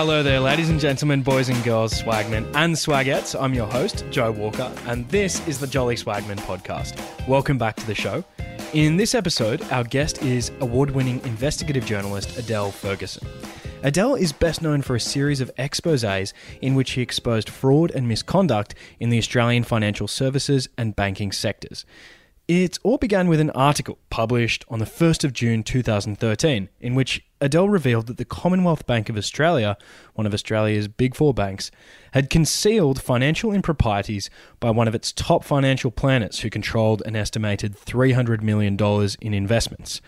[0.00, 3.38] Hello there, ladies and gentlemen, boys and girls, swagmen and swagettes.
[3.38, 6.98] I'm your host, Joe Walker, and this is the Jolly Swagman podcast.
[7.28, 8.24] Welcome back to the show.
[8.72, 13.28] In this episode, our guest is award winning investigative journalist Adele Ferguson.
[13.82, 18.08] Adele is best known for a series of exposes in which he exposed fraud and
[18.08, 21.84] misconduct in the Australian financial services and banking sectors.
[22.52, 27.24] It all began with an article published on the 1st of June 2013, in which
[27.40, 29.78] Adele revealed that the Commonwealth Bank of Australia,
[30.14, 31.70] one of Australia's big four banks,
[32.10, 37.76] had concealed financial improprieties by one of its top financial planners who controlled an estimated
[37.76, 38.76] $300 million
[39.20, 40.00] in investments.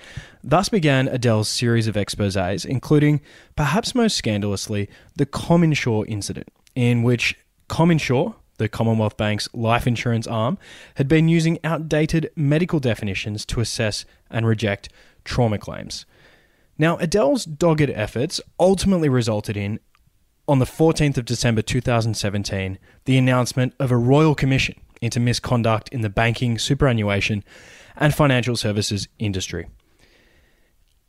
[0.43, 3.21] Thus began Adele's series of exposes, including,
[3.55, 7.37] perhaps most scandalously, the CommInsure incident, in which
[7.69, 10.57] CommInsure, the Commonwealth Bank's life insurance arm,
[10.95, 14.89] had been using outdated medical definitions to assess and reject
[15.25, 16.07] trauma claims.
[16.79, 19.81] Now, Adele's dogged efforts ultimately resulted in,
[20.49, 26.01] on the 14th of December 2017, the announcement of a royal commission into misconduct in
[26.01, 27.45] the banking, superannuation,
[27.97, 29.67] and financial services industry.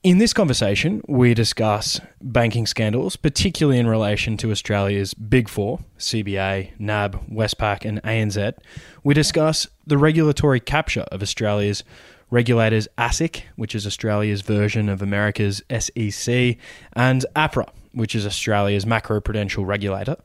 [0.03, 6.71] In this conversation, we discuss banking scandals, particularly in relation to Australia's Big Four CBA,
[6.77, 8.57] NAB, Westpac, and ANZ.
[9.05, 11.85] We discuss the regulatory capture of Australia's
[12.29, 16.57] regulators ASIC, which is Australia's version of America's SEC,
[16.91, 20.17] and APRA, which is Australia's macroprudential regulator.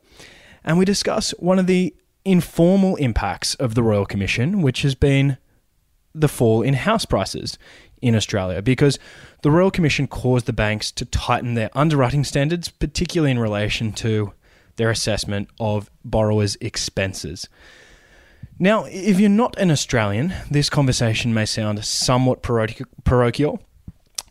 [0.61, 5.37] And we discuss one of the informal impacts of the Royal Commission, which has been
[6.13, 7.57] the fall in house prices
[8.01, 8.99] in Australia because
[9.41, 14.33] the Royal Commission caused the banks to tighten their underwriting standards, particularly in relation to
[14.75, 17.47] their assessment of borrowers' expenses.
[18.57, 23.61] Now, if you're not an Australian, this conversation may sound somewhat parochial,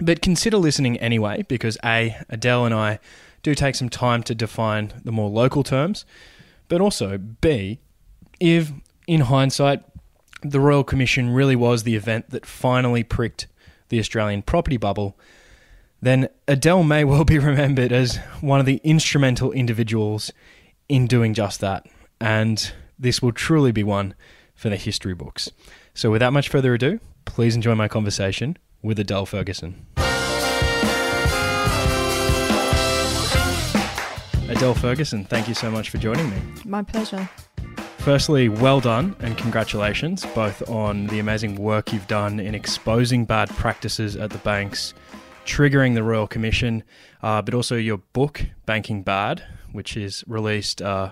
[0.01, 2.99] but consider listening anyway because A, Adele and I
[3.43, 6.05] do take some time to define the more local terms,
[6.69, 7.81] but also B,
[8.41, 8.73] if
[9.07, 9.83] in hindsight,
[10.43, 13.47] the Royal Commission really was the event that finally pricked
[13.88, 15.19] the Australian property bubble,
[16.00, 20.32] then Adele may well be remembered as one of the instrumental individuals
[20.88, 21.87] in doing just that.
[22.21, 24.15] And this will truly be one
[24.54, 25.50] for the history books.
[25.94, 29.87] So, without much further ado, please enjoy my conversation with Adele Ferguson.
[34.48, 36.37] Adele Ferguson, thank you so much for joining me.
[36.65, 37.28] My pleasure.
[37.98, 43.50] Firstly, well done and congratulations both on the amazing work you've done in exposing bad
[43.50, 44.94] practices at the banks,
[45.44, 46.84] triggering the Royal Commission,
[47.22, 51.10] uh, but also your book, Banking Bad, which is released uh,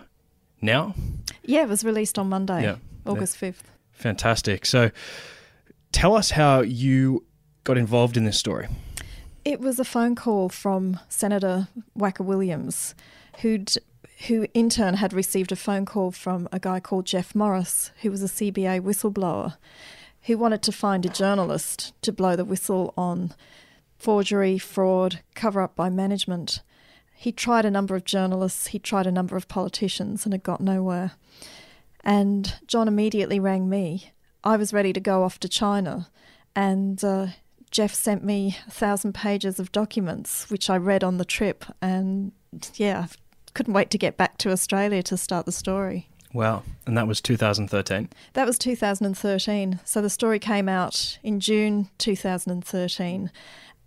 [0.62, 0.94] now.
[1.42, 2.76] Yeah, it was released on Monday, yeah.
[3.04, 3.64] August 5th.
[3.92, 4.64] Fantastic.
[4.64, 4.90] So
[5.92, 7.24] tell us how you
[7.64, 8.68] got involved in this story.
[9.44, 12.94] It was a phone call from Senator Wacka Williams,
[13.40, 13.74] who'd
[14.28, 18.10] who in turn had received a phone call from a guy called Jeff Morris, who
[18.10, 19.56] was a CBA whistleblower,
[20.22, 23.34] who wanted to find a journalist to blow the whistle on
[23.98, 26.62] forgery, fraud, cover up by management.
[27.14, 30.60] He tried a number of journalists, he tried a number of politicians, and had got
[30.60, 31.12] nowhere.
[32.02, 34.12] And John immediately rang me.
[34.44, 36.08] I was ready to go off to China,
[36.54, 37.28] and uh,
[37.70, 41.64] Jeff sent me a thousand pages of documents, which I read on the trip.
[41.82, 42.32] And
[42.76, 43.06] yeah,
[43.56, 46.10] couldn't wait to get back to Australia to start the story.
[46.34, 46.62] Wow.
[46.86, 48.10] And that was 2013?
[48.34, 49.80] That was 2013.
[49.82, 53.30] So the story came out in June 2013.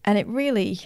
[0.03, 0.79] And it really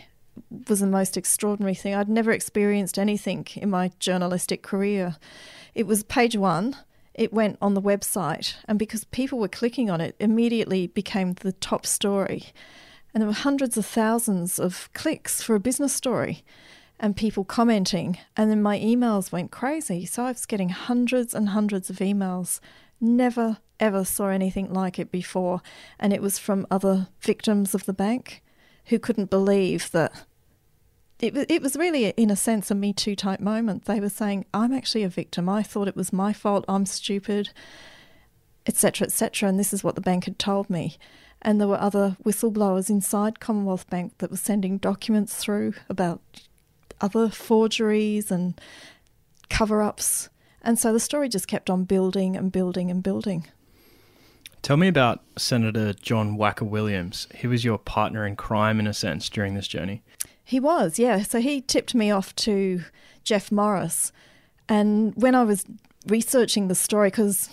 [0.67, 1.95] was the most extraordinary thing.
[1.95, 5.15] I'd never experienced anything in my journalistic career.
[5.73, 6.75] It was page one.
[7.13, 11.53] It went on the website, and because people were clicking on it, immediately became the
[11.53, 12.47] top story.
[13.13, 16.43] And there were hundreds of thousands of clicks for a business story
[17.03, 18.17] and people commenting.
[18.37, 20.05] And then my emails went crazy.
[20.05, 22.61] So I was getting hundreds and hundreds of emails.
[23.01, 25.61] Never, ever saw anything like it before.
[25.99, 28.41] And it was from other victims of the bank
[28.85, 30.23] who couldn't believe that.
[31.19, 33.83] It, it was really, in a sense, a Me Too type moment.
[33.83, 35.49] They were saying, I'm actually a victim.
[35.49, 36.63] I thought it was my fault.
[36.69, 37.49] I'm stupid,
[38.65, 39.49] etc., etc.
[39.49, 40.97] And this is what the bank had told me
[41.41, 46.21] and there were other whistleblowers inside Commonwealth Bank that were sending documents through about
[47.03, 48.59] other forgeries and
[49.49, 50.29] cover ups.
[50.63, 53.45] And so the story just kept on building and building and building.
[54.61, 57.27] Tell me about Senator John Wacka Williams.
[57.35, 60.01] He was your partner in crime, in a sense, during this journey.
[60.41, 61.21] He was, yeah.
[61.23, 62.83] So he tipped me off to
[63.25, 64.13] Jeff Morris.
[64.69, 65.65] And when I was
[66.07, 67.49] researching the story, because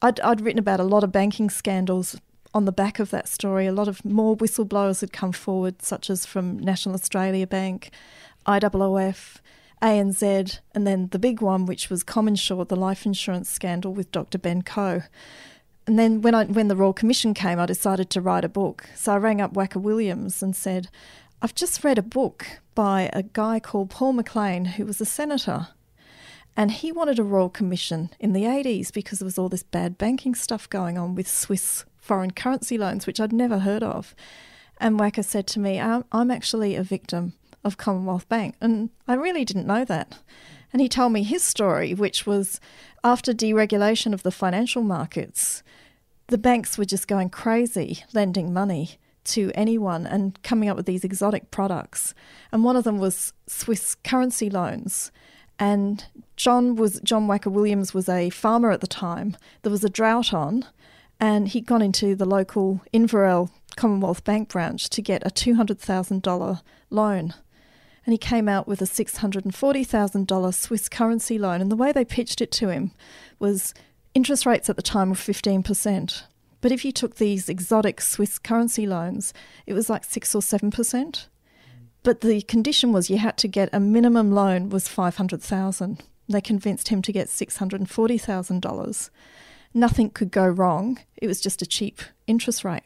[0.00, 2.18] I'd, I'd written about a lot of banking scandals
[2.54, 6.08] on the back of that story, a lot of more whistleblowers had come forward, such
[6.08, 7.90] as from National Australia Bank,
[8.48, 9.36] IOOF,
[9.82, 14.38] ANZ, and then the big one, which was CommInsure, the life insurance scandal with Dr.
[14.38, 15.02] Ben Koh.
[15.86, 18.88] And then when I when the Royal Commission came, I decided to write a book.
[18.94, 20.88] So I rang up Wacka Williams and said,
[21.42, 25.68] I've just read a book by a guy called Paul McLean, who was a senator.
[26.56, 29.96] And he wanted a royal commission in the 80s because there was all this bad
[29.96, 34.14] banking stuff going on with Swiss foreign currency loans, which I'd never heard of.
[34.78, 37.34] And Wacka said to me, I'm actually a victim
[37.68, 38.56] of Commonwealth Bank.
[38.60, 40.18] And I really didn't know that.
[40.72, 42.60] And he told me his story, which was
[43.04, 45.62] after deregulation of the financial markets,
[46.26, 51.04] the banks were just going crazy lending money to anyone and coming up with these
[51.04, 52.14] exotic products.
[52.50, 55.12] And one of them was Swiss currency loans.
[55.58, 56.04] And
[56.36, 59.36] John was John Wacka Williams was a farmer at the time.
[59.62, 60.64] There was a drought on,
[61.18, 65.80] and he'd gone into the local Inverell Commonwealth Bank branch to get a two hundred
[65.80, 66.60] thousand dollar
[66.90, 67.34] loan.
[68.08, 71.60] And he came out with a $640,000 Swiss currency loan.
[71.60, 72.92] And the way they pitched it to him
[73.38, 73.74] was
[74.14, 76.22] interest rates at the time were 15%.
[76.62, 79.34] But if you took these exotic Swiss currency loans,
[79.66, 81.26] it was like 6 or 7%.
[82.02, 86.02] But the condition was you had to get a minimum loan was 500,000.
[86.30, 89.10] They convinced him to get $640,000.
[89.74, 90.98] Nothing could go wrong.
[91.18, 92.84] It was just a cheap interest rate.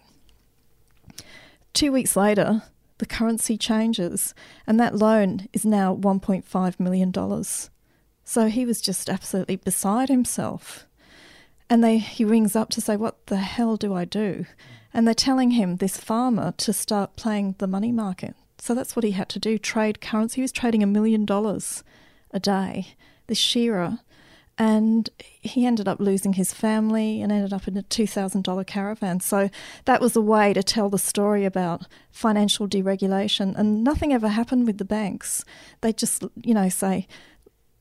[1.75, 2.65] Two weeks later,
[3.03, 4.33] the currency changes,
[4.65, 7.13] and that loan is now $1.5 million.
[8.23, 10.87] So he was just absolutely beside himself.
[11.69, 14.47] And they, he rings up to say, What the hell do I do?
[14.95, 18.37] And they're telling him, this farmer, to start playing the money market.
[18.59, 20.37] So that's what he had to do trade currency.
[20.37, 21.83] He was trading a million dollars
[22.31, 22.95] a day,
[23.27, 23.99] this shearer.
[24.63, 29.19] And he ended up losing his family and ended up in a $2,000 caravan.
[29.19, 29.51] So
[29.87, 33.57] that was a way to tell the story about financial deregulation.
[33.57, 35.45] And nothing ever happened with the banks.
[35.81, 37.09] They just, you know, say,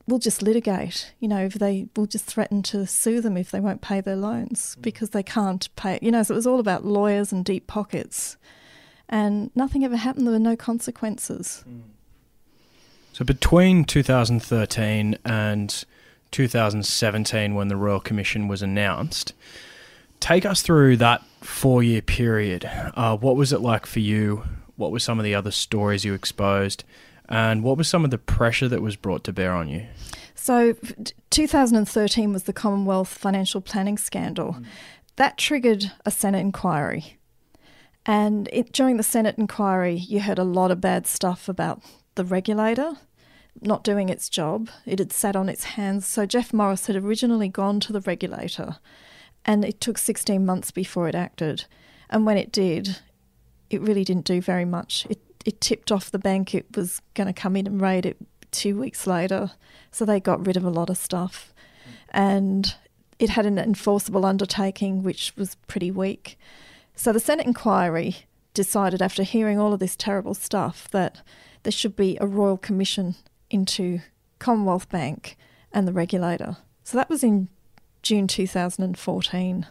[0.08, 1.12] we'll just litigate.
[1.20, 4.16] You know, if they will just threaten to sue them if they won't pay their
[4.16, 4.82] loans mm.
[4.82, 6.00] because they can't pay.
[6.02, 8.36] You know, so it was all about lawyers and deep pockets
[9.08, 10.26] and nothing ever happened.
[10.26, 11.62] There were no consequences.
[11.68, 11.82] Mm.
[13.12, 15.84] So between 2013 and
[16.32, 19.32] 2017, when the Royal Commission was announced,
[20.18, 22.68] take us through that four year period.
[22.94, 24.42] Uh, what was it like for you?
[24.76, 26.84] What were some of the other stories you exposed?
[27.28, 29.86] And what was some of the pressure that was brought to bear on you?
[30.34, 30.74] So,
[31.30, 34.54] 2013 was the Commonwealth financial planning scandal.
[34.54, 34.64] Mm.
[35.16, 37.18] That triggered a Senate inquiry.
[38.04, 41.80] And it, during the Senate inquiry, you heard a lot of bad stuff about
[42.16, 42.94] the regulator
[43.60, 44.70] not doing its job.
[44.86, 46.06] It had sat on its hands.
[46.06, 48.76] So Jeff Morris had originally gone to the regulator,
[49.44, 51.64] and it took 16 months before it acted.
[52.08, 52.98] And when it did,
[53.70, 55.06] it really didn't do very much.
[55.08, 56.54] It, it tipped off the bank.
[56.54, 58.16] It was going to come in and raid it
[58.50, 59.52] two weeks later.
[59.90, 61.52] So they got rid of a lot of stuff.
[62.10, 62.74] And
[63.18, 66.38] it had an enforceable undertaking, which was pretty weak.
[66.94, 68.16] So the Senate inquiry
[68.54, 71.22] decided, after hearing all of this terrible stuff, that
[71.62, 73.14] there should be a royal commission
[73.52, 74.00] into
[74.38, 75.36] Commonwealth Bank
[75.72, 76.56] and the regulator.
[76.84, 77.48] So that was in
[78.02, 79.66] June 2014.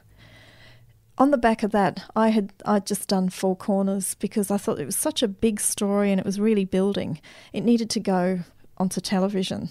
[1.17, 4.79] On the back of that, I had I'd just done Four Corners because I thought
[4.79, 7.19] it was such a big story and it was really building.
[7.53, 8.39] It needed to go
[8.77, 9.69] onto television.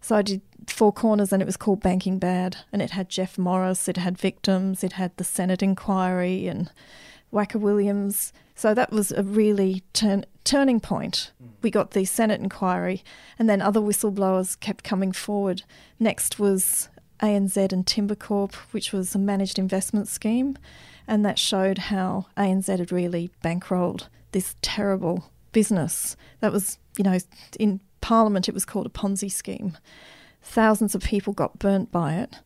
[0.00, 3.36] So I did Four Corners and it was called Banking Bad and it had Jeff
[3.36, 6.70] Morris, it had victims, it had the Senate inquiry and
[7.32, 8.32] Wacka Williams.
[8.54, 11.32] So that was a really turn, turning point.
[11.60, 13.02] We got the Senate inquiry,
[13.38, 15.64] and then other whistleblowers kept coming forward.
[15.98, 16.88] Next was
[17.20, 20.56] ANZ and Timbercorp, which was a managed investment scheme,
[21.06, 26.16] and that showed how ANZ had really bankrolled this terrible business.
[26.40, 27.18] That was, you know,
[27.58, 29.76] in Parliament it was called a Ponzi scheme.
[30.42, 32.36] Thousands of people got burnt by it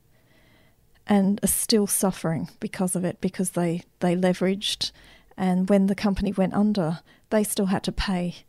[1.07, 4.93] and are still suffering because of it because they, they leveraged
[5.41, 7.01] and when the company went under,
[7.31, 8.45] they still had to pay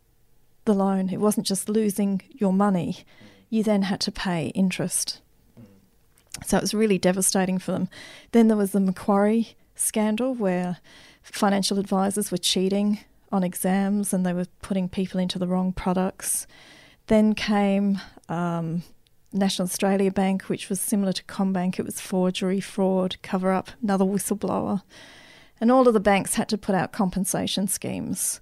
[0.64, 1.08] the loan.
[1.08, 2.98] It wasn't just losing your money,
[3.50, 5.20] you then had to pay interest.
[6.46, 7.88] So it was really devastating for them.
[8.32, 10.78] Then there was the Macquarie scandal where
[11.22, 16.46] financial advisors were cheating on exams and they were putting people into the wrong products.
[17.06, 18.82] Then came um,
[19.32, 21.78] National Australia Bank, which was similar to CommBank.
[21.78, 24.82] It was forgery, fraud, cover up, another whistleblower.
[25.60, 28.40] And all of the banks had to put out compensation schemes,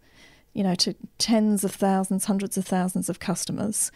[0.53, 3.91] you know, to tens of thousands, hundreds of thousands of customers.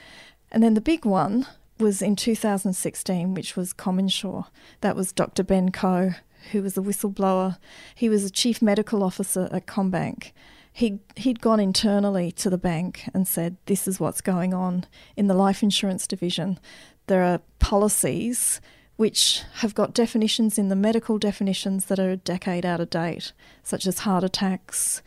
[0.50, 1.46] And then the big one
[1.78, 4.46] was in 2016, which was CommInsure.
[4.80, 5.42] That was Dr.
[5.42, 6.12] Ben Koh,
[6.52, 7.58] who was a whistleblower.
[7.94, 10.32] He was a chief medical officer at CommBank.
[10.72, 15.28] He'd, he'd gone internally to the bank and said, This is what's going on in
[15.28, 16.58] the life insurance division.
[17.06, 18.60] There are policies
[18.96, 23.32] which have got definitions in the medical definitions that are a decade out of date,
[23.62, 25.02] such as heart attacks,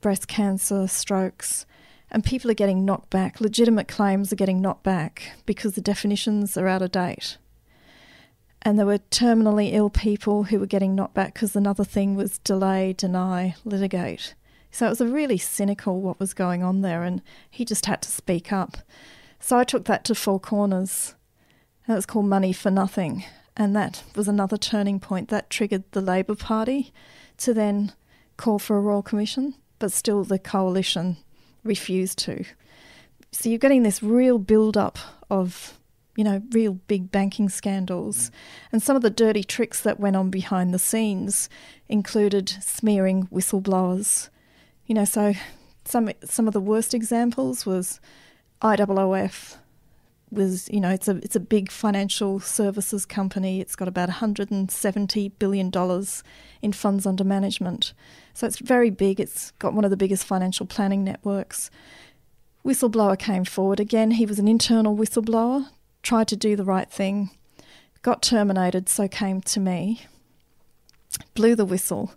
[0.00, 1.66] breast cancer, strokes,
[2.10, 3.40] and people are getting knocked back.
[3.40, 7.38] Legitimate claims are getting knocked back because the definitions are out of date.
[8.62, 12.38] And there were terminally ill people who were getting knocked back because another thing was
[12.38, 14.34] delay, deny, litigate.
[14.70, 18.02] So it was a really cynical what was going on there, and he just had
[18.02, 18.76] to speak up.
[19.40, 21.14] So I took that to Four Corners.
[21.86, 23.24] That was called Money for Nothing,
[23.56, 26.92] and that was another turning point that triggered the Labor Party
[27.38, 27.92] to then
[28.36, 31.16] call for a royal commission, but still the coalition
[31.64, 32.44] refused to.
[33.32, 34.98] So you're getting this real build up
[35.30, 35.78] of,
[36.16, 38.30] you know, real big banking scandals.
[38.30, 38.32] Mm.
[38.72, 41.48] And some of the dirty tricks that went on behind the scenes
[41.88, 44.30] included smearing whistleblowers.
[44.86, 45.34] You know, so
[45.84, 48.00] some some of the worst examples was
[48.62, 49.56] IOOF
[50.30, 53.60] was you know it's a it's a big financial services company.
[53.60, 56.22] It's got about 170 billion dollars
[56.62, 57.92] in funds under management.
[58.34, 59.20] So it's very big.
[59.20, 61.70] It's got one of the biggest financial planning networks.
[62.64, 64.12] Whistleblower came forward again.
[64.12, 65.68] He was an internal whistleblower,
[66.02, 67.30] tried to do the right thing,
[68.02, 70.02] got terminated, so came to me,
[71.34, 72.12] blew the whistle,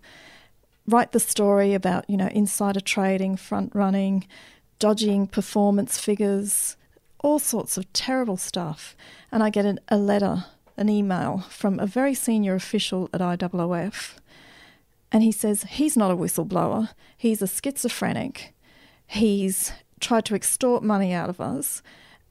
[0.88, 4.26] write the story about you know insider trading, front running,
[4.80, 6.76] dodging performance figures
[7.20, 8.96] all sorts of terrible stuff.
[9.30, 10.44] And I get an, a letter,
[10.76, 14.16] an email from a very senior official at IOOF.
[15.12, 18.54] And he says he's not a whistleblower, he's a schizophrenic.
[19.06, 21.82] He's tried to extort money out of us.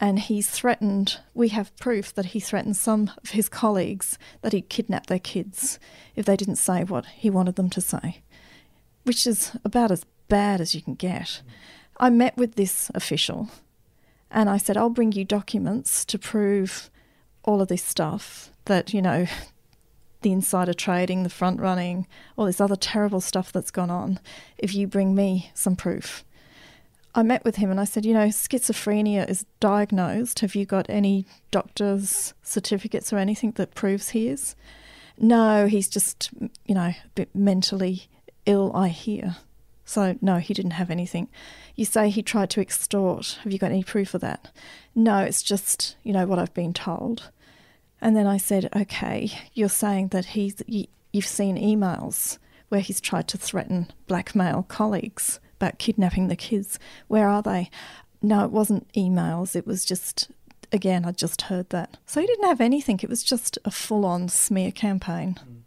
[0.02, 4.70] And he's threatened, we have proof that he threatened some of his colleagues that he'd
[4.70, 5.78] kidnap their kids
[6.16, 8.22] if they didn't say what he wanted them to say,
[9.02, 11.42] which is about as bad as you can get.
[11.98, 13.50] I met with this official
[14.30, 16.90] and I said, I'll bring you documents to prove
[17.44, 19.26] all of this stuff that, you know,
[20.22, 22.06] the insider trading, the front running,
[22.36, 24.20] all this other terrible stuff that's gone on,
[24.58, 26.24] if you bring me some proof.
[27.14, 30.40] I met with him and I said, you know, schizophrenia is diagnosed.
[30.40, 34.54] Have you got any doctor's certificates or anything that proves he is?
[35.18, 36.30] No, he's just,
[36.66, 38.04] you know, a bit mentally
[38.46, 39.36] ill, I hear.
[39.90, 41.26] So, no, he didn't have anything.
[41.74, 43.40] You say he tried to extort.
[43.42, 44.52] Have you got any proof of that?
[44.94, 47.32] No, it's just, you know, what I've been told.
[48.00, 53.26] And then I said, okay, you're saying that he's, you've seen emails where he's tried
[53.28, 56.78] to threaten blackmail colleagues about kidnapping the kids.
[57.08, 57.68] Where are they?
[58.22, 59.56] No, it wasn't emails.
[59.56, 60.30] It was just,
[60.70, 61.96] again, I just heard that.
[62.06, 63.00] So he didn't have anything.
[63.02, 65.40] It was just a full on smear campaign.
[65.40, 65.59] Mm.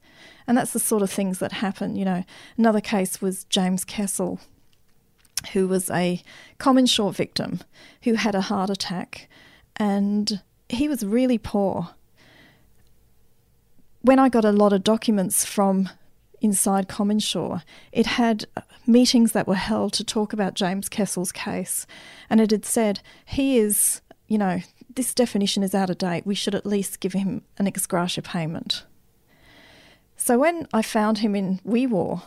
[0.47, 1.95] And that's the sort of things that happen.
[1.95, 2.23] You know,
[2.57, 4.39] another case was James Kessel,
[5.53, 6.21] who was a
[6.59, 7.59] CommInsure victim
[8.03, 9.29] who had a heart attack
[9.77, 11.89] and he was really poor.
[14.01, 15.89] When I got a lot of documents from
[16.41, 18.45] inside CommInsure, it had
[18.85, 21.87] meetings that were held to talk about James Kessel's case,
[22.29, 24.59] and it had said he is, you know,
[24.93, 26.25] this definition is out of date.
[26.25, 28.83] We should at least give him an ex gratia payment.
[30.25, 32.21] So when I found him in Wee Waa,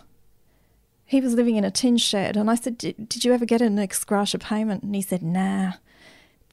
[1.06, 3.78] he was living in a tin shed, and I said, "Did you ever get an
[3.78, 5.72] ex gratia payment?" And he said, "Nah."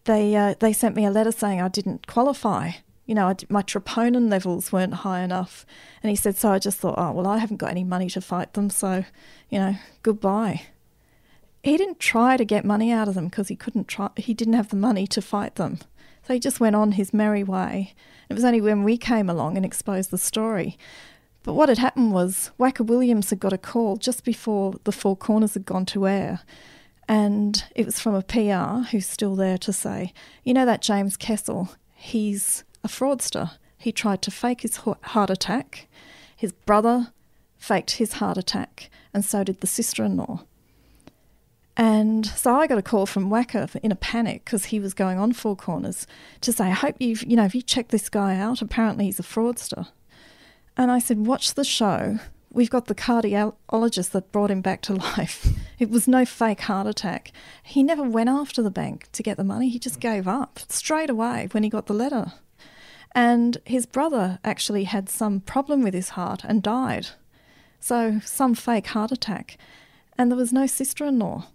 [0.06, 2.72] They uh, they sent me a letter saying I didn't qualify.
[3.06, 5.66] You know, my troponin levels weren't high enough,
[6.02, 8.22] and he said, "So I just thought, oh well, I haven't got any money to
[8.22, 9.04] fight them, so
[9.50, 10.62] you know, goodbye."
[11.62, 14.12] He didn't try to get money out of them because he couldn't try.
[14.16, 15.80] He didn't have the money to fight them,
[16.26, 17.96] so he just went on his merry way.
[18.30, 20.78] It was only when we came along and exposed the story
[21.44, 25.16] but what had happened was Wacka Williams had got a call just before the Four
[25.16, 26.42] Corners had gone to air.
[27.08, 31.18] And it was from a PR who's still there to say, you know, that James
[31.18, 33.52] Kessel, he's a fraudster.
[33.78, 35.88] He tried to fake his heart attack.
[36.36, 37.12] His brother
[37.58, 40.44] faked his heart attack, and so did the sister in law.
[41.76, 45.18] And so I got a call from Wacka in a panic because he was going
[45.18, 46.06] on Four Corners
[46.42, 48.62] to say, I hope you've, you know, have you checked this guy out?
[48.62, 49.88] Apparently he's a fraudster.
[50.75, 52.20] And I said, Watch the show.
[52.51, 55.48] We've got the cardiologist that brought him back to life.
[55.80, 57.32] It was no fake heart attack.
[57.63, 59.70] He never went after the bank to get the money.
[59.70, 62.34] He just gave up straight away when he got the letter.
[63.15, 67.08] And his brother actually had some problem with his heart and died.
[67.80, 69.58] So, some fake heart attack.
[70.18, 71.48] And there was no sister in law.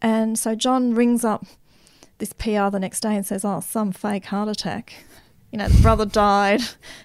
[0.00, 1.44] And so John rings up
[2.18, 5.04] this PR the next day and says, Oh, some fake heart attack.
[5.52, 6.60] You know, the brother died.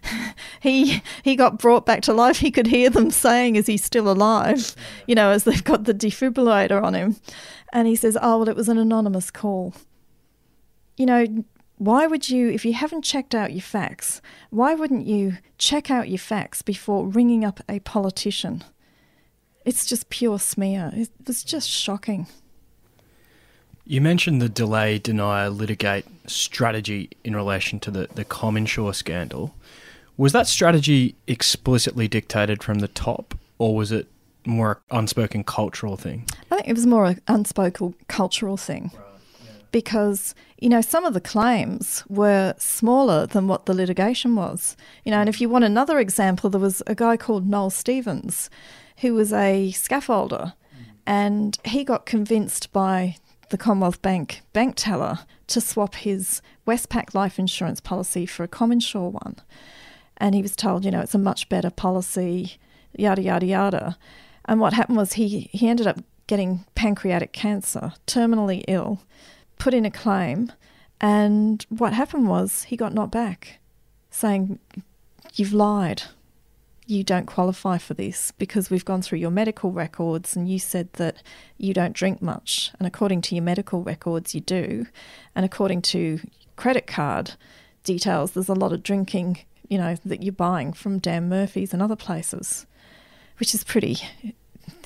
[0.61, 2.37] he he got brought back to life.
[2.37, 4.75] He could hear them saying, "Is he still alive?"
[5.07, 7.17] You know, as they've got the defibrillator on him,
[7.71, 9.73] and he says, "Oh well, it was an anonymous call."
[10.97, 11.25] You know,
[11.81, 14.21] why would you, if you haven't checked out your facts,
[14.51, 18.63] why wouldn't you check out your facts before ringing up a politician?
[19.65, 20.91] It's just pure smear.
[20.93, 22.27] It was just shocking.
[23.91, 29.53] You mentioned the delay, deny, litigate strategy in relation to the, the CommInsure scandal.
[30.15, 34.07] Was that strategy explicitly dictated from the top, or was it
[34.45, 36.25] more an unspoken cultural thing?
[36.49, 38.91] I think it was more an unspoken cultural thing.
[38.93, 39.03] Right,
[39.43, 39.51] yeah.
[39.73, 44.77] Because, you know, some of the claims were smaller than what the litigation was.
[45.03, 48.49] You know, and if you want another example, there was a guy called Noel Stevens
[48.99, 50.85] who was a scaffolder, mm.
[51.05, 53.17] and he got convinced by
[53.51, 59.11] the Commonwealth Bank bank teller to swap his Westpac life insurance policy for a CommInsure
[59.11, 59.35] one.
[60.17, 62.57] And he was told, you know, it's a much better policy,
[62.97, 63.97] yada, yada, yada.
[64.45, 69.03] And what happened was he, he ended up getting pancreatic cancer, terminally ill,
[69.57, 70.51] put in a claim.
[71.01, 73.59] And what happened was he got knocked back,
[74.09, 74.59] saying,
[75.33, 76.03] You've lied
[76.91, 80.91] you don't qualify for this because we've gone through your medical records and you said
[80.93, 81.23] that
[81.57, 82.69] you don't drink much.
[82.77, 84.85] And according to your medical records, you do.
[85.33, 86.19] And according to
[86.57, 87.35] credit card
[87.85, 91.81] details, there's a lot of drinking, you know, that you're buying from Dan Murphy's and
[91.81, 92.65] other places,
[93.37, 93.99] which is pretty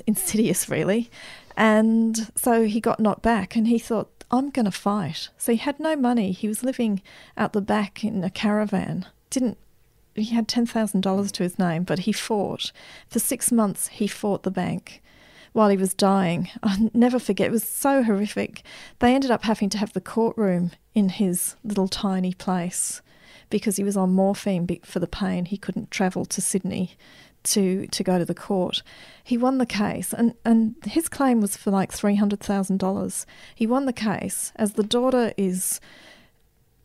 [0.06, 1.10] insidious, really.
[1.58, 5.30] And so he got knocked back and he thought, I'm going to fight.
[5.40, 6.34] So he had no money.
[6.34, 7.02] He was living
[7.36, 9.58] out the back in a caravan, didn't
[10.16, 12.72] he had $10,000 to his name, but he fought.
[13.10, 15.02] For six months, he fought the bank
[15.54, 16.50] while he was dying.
[16.64, 18.64] I'll never forget, it was so horrific.
[19.00, 23.02] They ended up having to have the courtroom in his little tiny place
[23.50, 25.46] because he was on morphine for the pain.
[25.46, 26.98] He couldn't travel to Sydney
[27.44, 28.82] to, to go to the court.
[29.24, 33.26] He won the case, and, and his claim was for like $300,000.
[33.54, 35.80] He won the case as the daughter is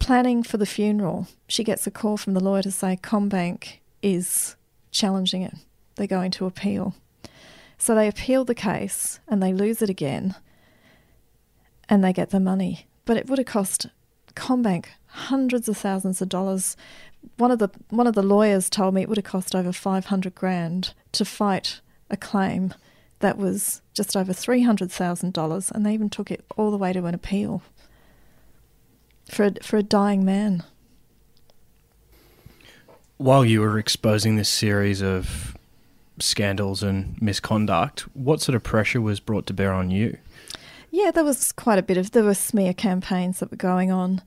[0.00, 4.56] planning for the funeral, she gets a call from the lawyer to say CommBank is
[4.90, 5.54] challenging it.
[5.94, 6.96] They're going to appeal.
[7.78, 10.34] So they appeal the case and they lose it again
[11.88, 12.88] and they get the money.
[13.04, 13.86] But it would have cost
[14.34, 16.76] CommBank hundreds of thousands of dollars.
[17.36, 20.34] One of the one of the lawyers told me it would have cost over 500
[20.34, 22.74] grand to fight a claim
[23.20, 27.14] that was just over $300,000 and they even took it all the way to an
[27.14, 27.62] appeal
[29.30, 30.62] for a, for a dying man.
[33.16, 35.56] While you were exposing this series of
[36.18, 40.16] scandals and misconduct, what sort of pressure was brought to bear on you?
[40.90, 44.22] Yeah, there was quite a bit of there were smear campaigns that were going on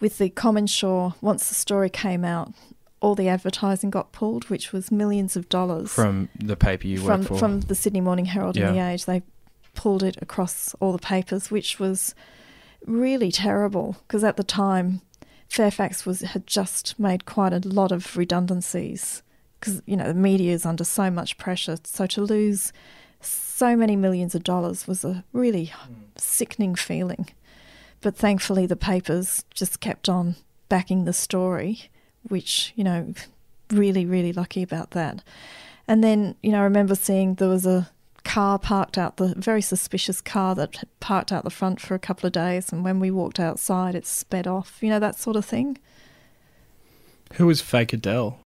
[0.00, 1.14] with the CommInsure.
[1.20, 2.52] Once the story came out,
[3.00, 7.20] all the advertising got pulled, which was millions of dollars from the paper you from,
[7.20, 7.38] work for.
[7.38, 8.68] From the Sydney Morning Herald yeah.
[8.68, 9.22] and the Age, they
[9.74, 12.14] pulled it across all the papers, which was
[12.86, 15.00] really terrible because at the time
[15.48, 19.22] Fairfax was had just made quite a lot of redundancies
[19.60, 21.76] because you know the media is under so much pressure.
[21.84, 22.72] So to lose
[23.20, 25.72] so many millions of dollars was a really
[26.16, 27.28] sickening feeling.
[28.00, 30.36] But thankfully, the papers just kept on
[30.68, 31.90] backing the story,
[32.24, 33.14] which you know,
[33.70, 35.22] really, really lucky about that.
[35.86, 37.90] And then you know, I remember seeing there was a
[38.24, 41.98] car parked out the very suspicious car that had parked out the front for a
[41.98, 44.78] couple of days and when we walked outside it sped off.
[44.80, 45.78] You know that sort of thing.
[47.34, 48.38] Who was fake adele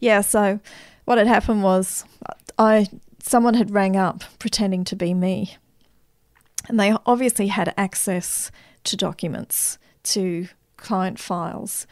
[0.00, 0.60] yeah so
[1.04, 2.86] what had happened was uh, i
[3.20, 5.56] someone had rang up pretending to be me.
[6.68, 8.50] And they obviously had access
[8.84, 11.86] to documents to client files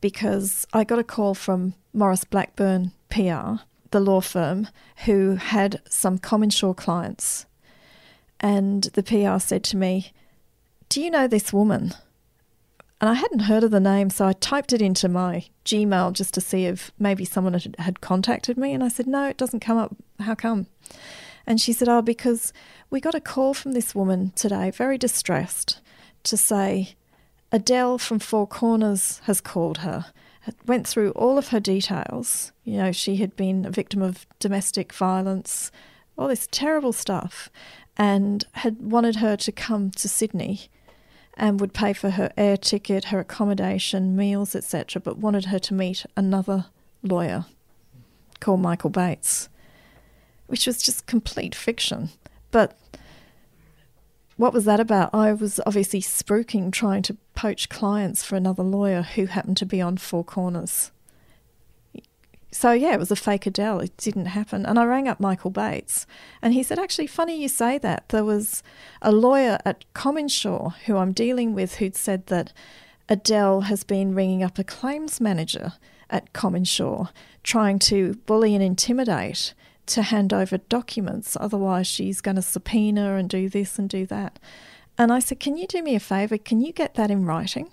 [0.00, 3.60] because i got a call from Maurice Blackburn pr
[3.94, 4.66] the law firm
[5.04, 7.46] who had some CommInsure clients.
[8.40, 10.12] And the PR said to me,
[10.88, 11.94] Do you know this woman?
[13.00, 16.34] And I hadn't heard of the name, so I typed it into my Gmail just
[16.34, 18.72] to see if maybe someone had, had contacted me.
[18.72, 19.94] And I said, No, it doesn't come up.
[20.18, 20.66] How come?
[21.46, 22.52] And she said, Oh, because
[22.90, 25.80] we got a call from this woman today, very distressed,
[26.24, 26.96] to say
[27.52, 30.06] Adele from Four Corners has called her
[30.66, 32.52] went through all of her details.
[32.64, 35.70] You know, she had been a victim of domestic violence,
[36.16, 37.50] all this terrible stuff,
[37.96, 40.68] and had wanted her to come to Sydney
[41.36, 45.74] and would pay for her air ticket, her accommodation, meals, etc., but wanted her to
[45.74, 46.66] meet another
[47.02, 47.46] lawyer
[48.40, 49.48] called Michael Bates,
[50.46, 52.10] which was just complete fiction.
[52.50, 52.78] But
[54.36, 55.10] what was that about?
[55.14, 59.80] I was obviously spruiking, trying to poach clients for another lawyer who happened to be
[59.80, 60.90] on Four Corners.
[62.50, 63.80] So, yeah, it was a fake Adele.
[63.80, 64.64] It didn't happen.
[64.64, 66.06] And I rang up Michael Bates
[66.40, 68.08] and he said, Actually, funny you say that.
[68.10, 68.62] There was
[69.02, 72.52] a lawyer at CommInsure who I'm dealing with who'd said that
[73.08, 75.72] Adele has been ringing up a claims manager
[76.10, 77.08] at CommInsure
[77.42, 79.52] trying to bully and intimidate
[79.86, 81.36] to hand over documents.
[81.40, 84.38] Otherwise, she's going to subpoena and do this and do that.
[84.96, 86.38] And I said, Can you do me a favour?
[86.38, 87.70] Can you get that in writing?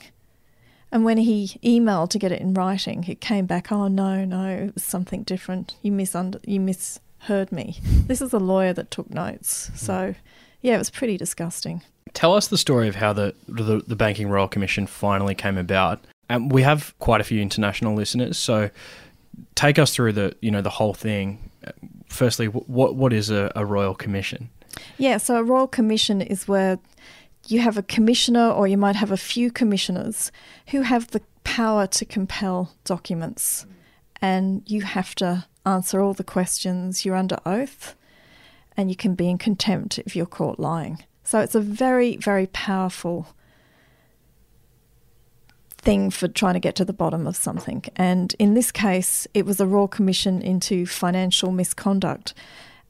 [0.92, 4.48] And when he emailed to get it in writing, it came back, Oh, no, no,
[4.48, 5.76] it was something different.
[5.82, 7.80] You, misunder- you misheard me.
[7.84, 9.72] This is a lawyer that took notes.
[9.76, 10.16] So,
[10.62, 11.82] yeah, it was pretty disgusting.
[12.14, 16.04] Tell us the story of how the, the, the Banking Royal Commission finally came about.
[16.28, 18.70] And we have quite a few international listeners, so
[19.56, 21.50] take us through the you know the whole thing
[22.12, 24.50] firstly, what what is a, a royal commission?
[24.98, 26.80] Yeah, so a royal commission is where
[27.48, 30.32] you have a commissioner, or you might have a few commissioners
[30.68, 33.66] who have the power to compel documents,
[34.22, 37.06] and you have to answer all the questions.
[37.06, 37.96] You're under oath,
[38.78, 41.04] and you can be in contempt if you're caught lying.
[41.24, 43.28] So it's a very, very powerful
[45.82, 47.84] thing for trying to get to the bottom of something.
[47.96, 52.34] And in this case, it was a Royal Commission into financial misconduct,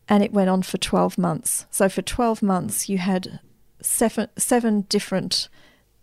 [0.10, 1.66] and it went on for 12 months.
[1.72, 3.40] So for 12 months, you had
[3.82, 5.48] seven, seven different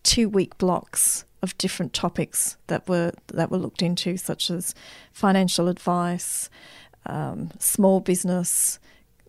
[0.03, 4.75] two week blocks of different topics that were that were looked into, such as
[5.13, 6.49] financial advice,
[7.07, 8.79] um, small business,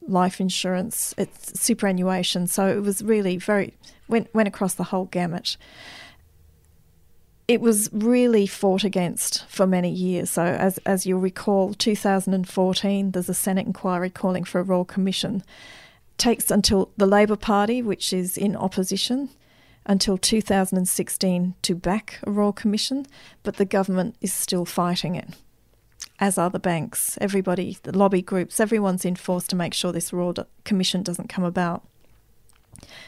[0.08, 2.48] life insurance, it's superannuation.
[2.48, 3.74] So it was really very
[4.08, 5.58] went went across the whole gamut
[7.49, 10.29] it was really fought against for many years.
[10.29, 15.43] So, as, as you'll recall, 2014, there's a Senate inquiry calling for a Royal Commission.
[16.19, 19.29] Takes until the Labor Party, which is in opposition,
[19.88, 23.07] until 2016 to back a Royal Commission,
[23.41, 25.29] but the government is still fighting it,
[26.19, 30.13] as are the banks, everybody, the lobby groups, everyone's in force to make sure this
[30.13, 30.35] Royal
[30.65, 31.83] Commission doesn't come about.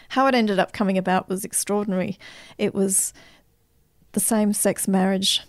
[0.10, 2.18] How it ended up coming about was extraordinary.
[2.58, 3.14] It was
[4.14, 5.42] the same sex marriage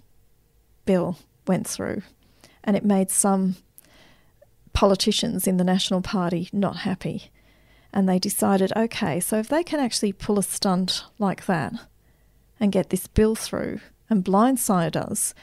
[0.84, 2.02] bill went through,
[2.64, 3.56] and it made some
[4.72, 7.30] politicians in the National Party not happy.
[7.92, 11.74] And they decided okay, so if they can actually pull a stunt like that
[12.58, 15.34] and get this bill through and blindside us,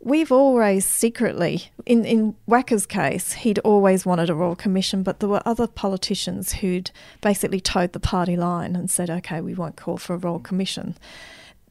[0.00, 5.28] we've always secretly, in, in Wacka's case, he'd always wanted a Royal Commission, but there
[5.28, 9.98] were other politicians who'd basically toed the party line and said, okay, we won't call
[9.98, 10.96] for a Royal Commission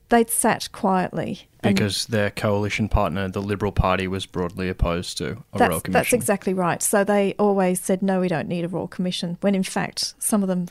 [0.10, 1.48] they'd sat quietly.
[1.62, 5.92] Because their coalition partner, the Liberal Party, was broadly opposed to a royal commission.
[5.92, 6.82] That's exactly right.
[6.82, 10.42] So they always said, no, we don't need a royal commission, when in fact, some
[10.42, 10.68] of them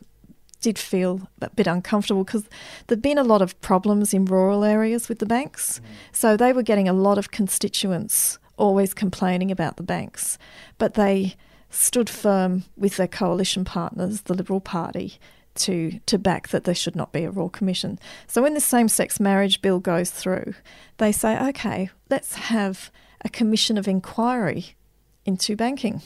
[0.60, 2.48] did feel a bit uncomfortable because
[2.86, 5.78] there'd been a lot of problems in rural areas with the banks.
[5.78, 6.16] Mm.
[6.16, 10.36] So they were getting a lot of constituents always complaining about the banks.
[10.78, 11.36] But they
[11.70, 15.18] stood firm with their coalition partners, the Liberal Party,
[15.58, 17.98] to, to back that there should not be a Royal Commission.
[18.26, 20.54] So when the same sex marriage bill goes through,
[20.98, 22.90] they say, okay, let's have
[23.22, 24.76] a commission of inquiry
[25.24, 26.00] into banking.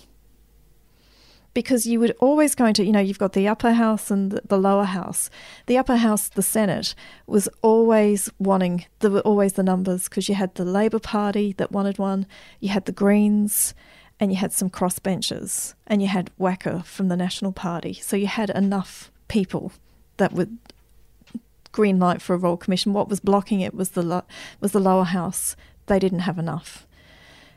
[1.54, 4.56] Because you would always going to, you know, you've got the upper house and the,
[4.56, 5.28] lower house.
[5.66, 6.94] The upper house, the Senate,
[7.26, 11.70] was always wanting, there were always the numbers because you had the Labor Party that
[11.70, 12.26] wanted one,
[12.60, 13.74] you had the Greens,
[14.22, 17.94] and you had some crossbenchers, and you had Wacka from the National Party.
[17.94, 19.72] So you had enough people
[20.18, 20.58] that would
[21.72, 22.92] green light for a royal commission.
[22.92, 24.22] What was blocking it was the lo-
[24.60, 25.56] was the lower house.
[25.86, 26.86] They didn't have enough.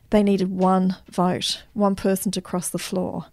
[0.09, 3.27] They needed one vote, one person to cross the floor.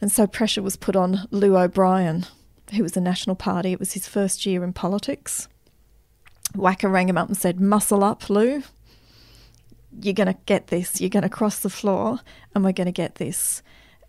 [0.00, 2.26] And so pressure was put on Llew O'Brien,
[2.74, 3.70] who was a National Party.
[3.70, 5.46] It was his first year in politics.
[6.56, 8.64] Wacka rang him up and said, Muscle up, Llew.
[10.00, 11.00] You're going to get this.
[11.00, 12.20] You're going to cross the floor,
[12.54, 13.62] and we're going to get this.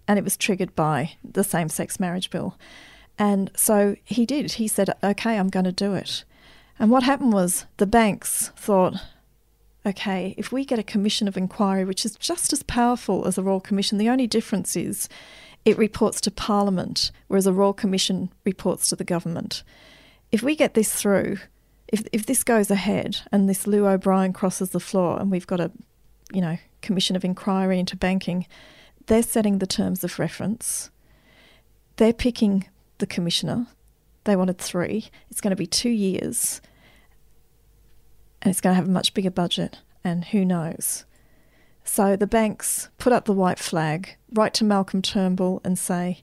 [0.08, 2.58] And it was triggered by the same sex marriage bill.
[3.18, 4.54] And so he did.
[4.54, 6.24] He said, okay, I'm going to do it.
[6.80, 8.96] And what happened was the banks thought,
[9.86, 13.44] okay, if we get a commission of inquiry, which is just as powerful as a
[13.44, 15.10] Royal Commission, the only difference is
[15.66, 19.64] it reports to Parliament, whereas a Royal Commission reports to the government.
[20.32, 21.40] If we get this through,
[21.92, 25.60] if, if this goes ahead and this Llew O'Brien crosses the floor and we've got
[25.60, 25.72] a,
[26.32, 28.48] you know, commission of inquiry into banking,
[29.08, 30.90] they're setting the terms of reference.
[31.98, 32.68] They're picking
[33.00, 33.68] the commissioner.
[34.24, 35.10] They wanted three.
[35.30, 36.62] It's going to be two years,
[38.42, 41.06] and it's going to have a much bigger budget, and who knows.
[41.84, 46.22] So the banks put up the white flag, write to Malcolm Turnbull and say,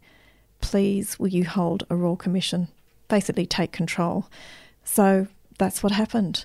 [0.60, 2.68] please, will you hold a Royal Commission?
[3.08, 4.26] basically take control.
[4.84, 5.26] So
[5.58, 6.44] that's what happened.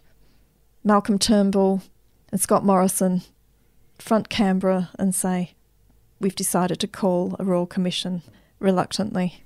[0.83, 1.81] Malcolm Turnbull
[2.31, 3.21] and Scott Morrison
[3.99, 5.53] front Canberra and say,
[6.19, 8.21] We've decided to call a Royal Commission
[8.59, 9.43] reluctantly.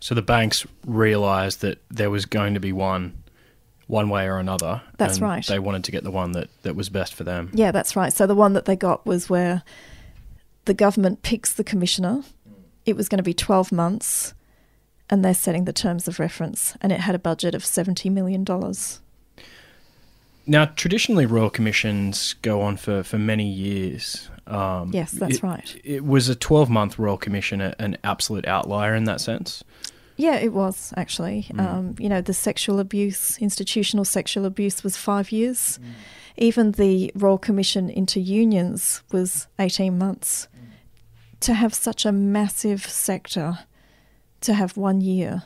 [0.00, 3.22] So the banks realised that there was going to be one,
[3.88, 4.82] one way or another.
[4.96, 5.46] That's and right.
[5.46, 7.50] They wanted to get the one that, that was best for them.
[7.52, 8.12] Yeah, that's right.
[8.12, 9.62] So the one that they got was where
[10.66, 12.22] the government picks the commissioner.
[12.86, 14.34] It was going to be 12 months,
[15.12, 18.46] and they're setting the terms of reference, and it had a budget of $70 million.
[20.46, 24.30] Now, traditionally, royal commissions go on for, for many years.
[24.46, 25.80] Um, Yes, that's it- right.
[25.84, 29.62] It was a 12 month royal commission a- an absolute outlier in that sense?
[30.16, 31.46] Yeah, it was actually.
[31.52, 31.60] Mm.
[31.60, 35.78] Um, you know, the sexual abuse, institutional sexual abuse, was five years.
[36.38, 40.48] Even the Royal Commission into Unions was 18 months.
[41.40, 43.58] To have such a massive sector,
[44.42, 45.44] to have one year.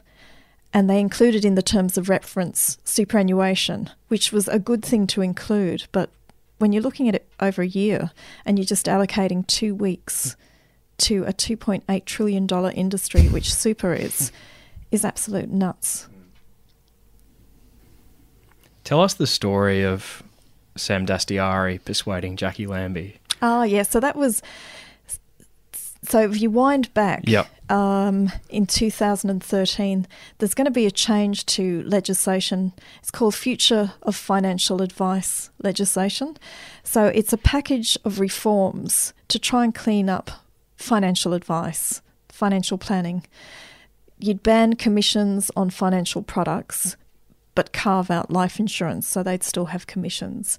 [0.72, 5.22] And they included in the terms of reference superannuation, which was a good thing to
[5.22, 5.86] include.
[5.92, 6.10] But
[6.58, 8.10] when you're looking at it over a year
[8.44, 10.36] and you're just allocating two weeks
[10.98, 14.32] to a $2.8 trillion industry, which super is,
[14.90, 16.08] is absolute nuts.
[18.84, 20.22] Tell us the story of
[20.76, 23.16] Sam Dastyari persuading Jacqui Lambie.
[23.42, 23.82] Ah, yeah.
[23.82, 24.42] So that was.
[26.08, 27.70] So if you wind back, Yep.
[27.70, 30.06] um, in 2013,
[30.38, 32.72] there's going to be a change to legislation.
[33.00, 36.36] It's called Future of Financial Advice legislation.
[36.84, 40.30] So it's a package of reforms to try and clean up
[40.76, 43.26] financial advice, financial planning.
[44.18, 46.96] You'd ban commissions on financial products,
[47.54, 50.58] but carve out life insurance so they'd still have commissions.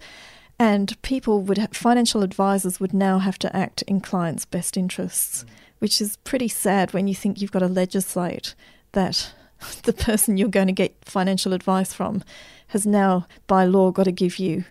[0.60, 5.44] And people would, ha- financial advisors would now have to act in clients' best interests,
[5.44, 5.50] mm.
[5.80, 8.56] which is pretty sad when you think you've got to legislate
[8.94, 9.34] that
[9.84, 12.24] the person you're going to get financial advice from
[12.68, 14.66] has now, by law, got to give you,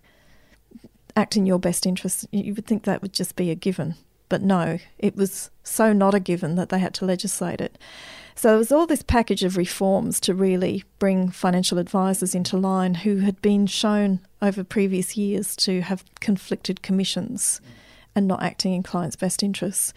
[1.16, 2.26] act in your best interest.
[2.30, 3.94] You would think that would just be a given.
[4.28, 7.78] But no, it was so not a given that they had to legislate it.
[8.34, 12.94] So there was all this package of reforms to really bring financial advisors into line
[12.94, 17.60] who had been shown over previous years to have conflicted commissions
[18.14, 19.92] and not acting in clients' best interests.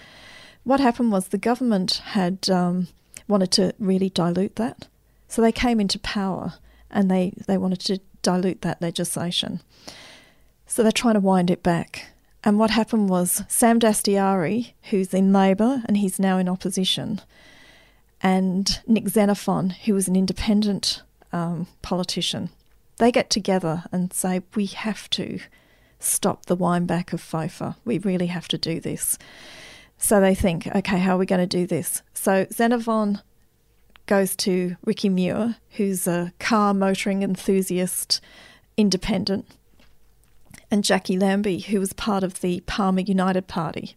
[0.63, 2.87] What happened was the government had um,
[3.27, 4.87] wanted to really dilute that.
[5.27, 6.53] So they came into power
[6.89, 9.61] and they, they wanted to dilute that legislation.
[10.67, 12.07] So they're trying to wind it back.
[12.43, 17.21] And what happened was Sam Dastyari, who's in Labor and he's now in opposition,
[18.21, 22.49] and Nick Xenophon, who was an independent um, politician,
[22.99, 25.39] they get together and say, We have to
[25.99, 27.75] stop the wind back of FOFA.
[27.83, 29.17] We really have to do this.
[29.97, 32.01] So they think, okay, how are we going to do this?
[32.13, 33.21] So Xenophon
[34.05, 38.21] goes to Ricky Muir, who's a car motoring enthusiast,
[38.77, 39.45] independent,
[40.71, 43.95] and Jacqui Lambie, who was part of the Palmer United Party.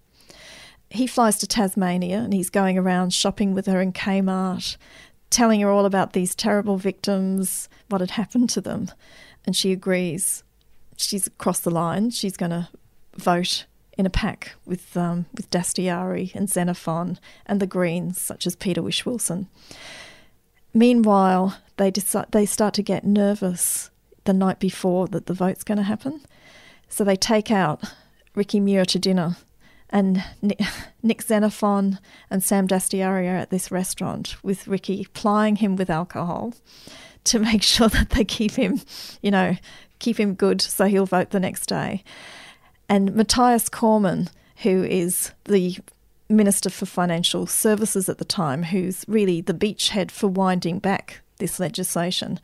[0.91, 4.77] He flies to Tasmania and he's going around shopping with her in Kmart,
[5.33, 8.90] telling her all about these terrible victims, what had happened to them.
[9.45, 10.45] And she agrees.
[10.97, 12.11] She's crossed the line.
[12.11, 12.68] She's going to
[13.16, 13.66] vote
[13.99, 18.83] in a pack with um, with Dastyari and Xenophon and the Greens, such as Peter
[18.83, 19.49] Whish-Wilson.
[20.73, 23.90] Meanwhile, they decide they start to get nervous
[24.25, 26.23] the night before that the vote's going to happen,
[26.88, 27.83] so they take out
[28.35, 29.37] Ricky Muir to dinner,
[29.93, 30.25] and
[31.03, 31.99] Nick, Xenophon
[32.31, 36.55] and Sam Dastyari are at this restaurant with Ricky, plying him with alcohol
[37.25, 38.81] to make sure that they keep him,
[39.21, 39.57] you know,
[39.99, 42.03] keep him good so he'll vote the next day.
[42.89, 45.77] And Matthias Cormann, who is the
[46.29, 51.61] Minister for Financial Services at the time, who's really the beachhead for winding back this
[51.61, 52.41] legislation,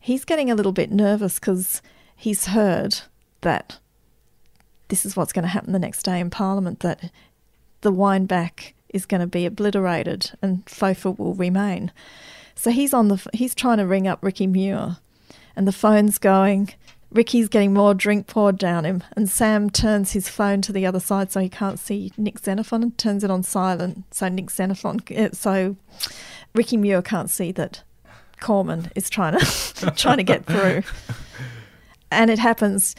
[0.00, 1.80] he's getting a little bit nervous because
[2.16, 3.00] he's heard
[3.40, 3.78] that
[4.88, 7.10] this is what's going to happen the next day in Parliament, that
[7.80, 11.92] the wind back is going to be obliterated and FOFA will remain.
[12.54, 14.96] So he's on the he's trying to ring up Ricky Muir,
[15.54, 16.70] and the phone's going.
[17.10, 21.00] Ricky's getting more drink poured down him, and Sam turns his phone to the other
[21.00, 24.04] side so he can't see Nick Xenophon and turns it on silent.
[24.10, 25.76] So Nick Xenophon, uh, so
[26.54, 27.82] Ricky Muir can't see that
[28.40, 30.82] Cormann is trying to trying to get through,
[32.10, 32.96] and it happens.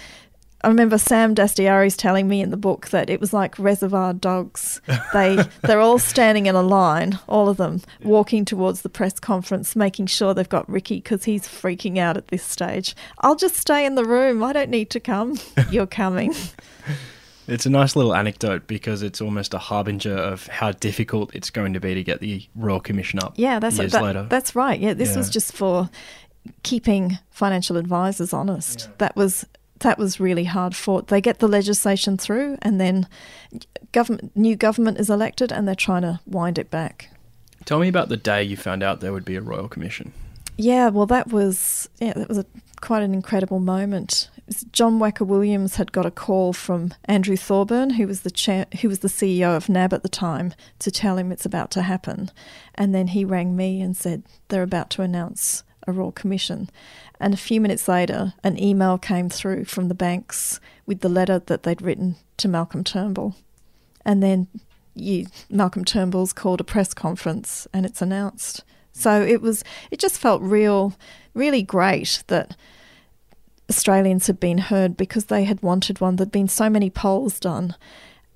[0.61, 4.81] I remember Sam Dastyari's telling me in the book that it was like reservoir dogs.
[5.13, 9.75] They they're all standing in a line, all of them, walking towards the press conference,
[9.75, 12.95] making sure they've got Ricky because he's freaking out at this stage.
[13.19, 14.43] I'll just stay in the room.
[14.43, 15.37] I don't need to come.
[15.71, 16.35] You're coming.
[17.47, 21.73] It's a nice little anecdote because it's almost a harbinger of how difficult it's going
[21.73, 23.33] to be to get the Royal Commission up.
[23.37, 24.27] Yeah, that's years that, later.
[24.29, 24.79] That's right.
[24.79, 25.89] Yeah, this was just for
[26.63, 28.81] keeping financial advisors honest.
[28.81, 28.95] Yeah.
[28.99, 29.45] That was
[29.79, 31.07] that was really hard fought.
[31.07, 33.07] They get the legislation through, and then
[33.91, 37.09] government new government is elected, and they're trying to wind it back.
[37.65, 40.13] Tell me about the day you found out there would be a Royal Commission.
[40.57, 42.45] Yeah, well, that was yeah, that was a,
[42.81, 44.29] quite an incredible moment.
[44.71, 48.89] John Wacka Williams had got a call from Andrew Thorburn, who was the chair, who
[48.89, 52.31] was the CEO of NAB at the time, to tell him it's about to happen,
[52.75, 56.69] and then he rang me and said they're about to announce a Royal Commission.
[57.19, 61.39] And a few minutes later, an email came through from the banks with the letter
[61.39, 63.35] that they'd written to Malcolm Turnbull,
[64.05, 64.47] and then
[64.95, 68.63] you, Malcolm Turnbull's called a press conference and it's announced.
[68.91, 70.93] So it was, it just felt real,
[71.33, 72.55] really great that
[73.69, 76.15] Australians had been heard because they had wanted one.
[76.15, 77.75] There'd been so many polls done,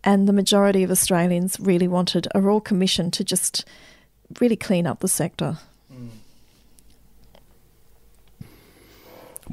[0.03, 3.65] and the majority of Australians really wanted a Royal Commission to just
[4.39, 5.57] really clean up the sector.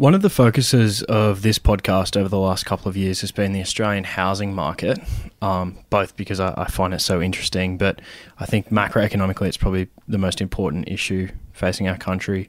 [0.01, 3.53] One of the focuses of this podcast over the last couple of years has been
[3.53, 4.99] the Australian housing market,
[5.43, 8.01] um, both because I, I find it so interesting, but
[8.39, 12.49] I think macroeconomically it's probably the most important issue facing our country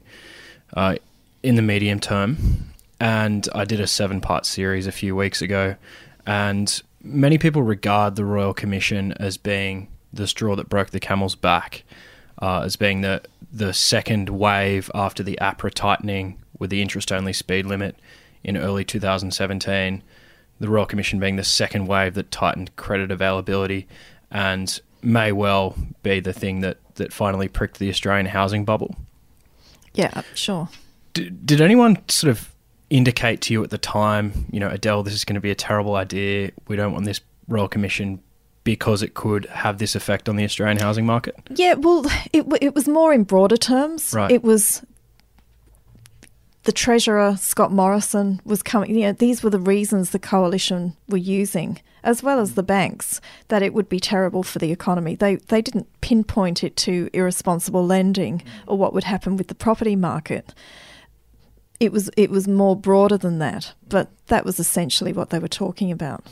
[0.72, 0.94] uh,
[1.42, 2.72] in the medium term.
[2.98, 5.76] And I did a seven part series a few weeks ago,
[6.26, 11.34] and many people regard the Royal Commission as being the straw that broke the camel's
[11.34, 11.82] back,
[12.40, 13.20] uh, as being the,
[13.52, 17.96] the second wave after the APRA tightening with the interest only speed limit
[18.44, 20.00] in early 2017,
[20.60, 23.88] the Royal Commission being the second wave that tightened credit availability
[24.30, 28.94] and may well be the thing that, that finally pricked the Australian housing bubble.
[29.92, 30.68] Yeah, sure.
[31.14, 32.54] D- did anyone sort of
[32.90, 35.56] indicate to you at the time, you know, Adele, this is going to be a
[35.56, 36.52] terrible idea.
[36.68, 38.22] We don't want this Royal Commission
[38.62, 41.34] because it could have this effect on the Australian housing market?
[41.50, 44.12] Yeah, well, it, it was more in broader terms.
[44.14, 44.30] Right.
[44.30, 44.82] It was
[46.64, 48.94] the Treasurer, Scott Morrison, was coming.
[48.94, 53.20] You know, these were the reasons the coalition were using, as well as the banks,
[53.48, 55.16] that it would be terrible for the economy.
[55.16, 59.96] They, they didn't pinpoint it to irresponsible lending or what would happen with the property
[59.96, 60.54] market.
[61.80, 65.48] It was, it was more broader than that, but that was essentially what they were
[65.48, 66.24] talking about.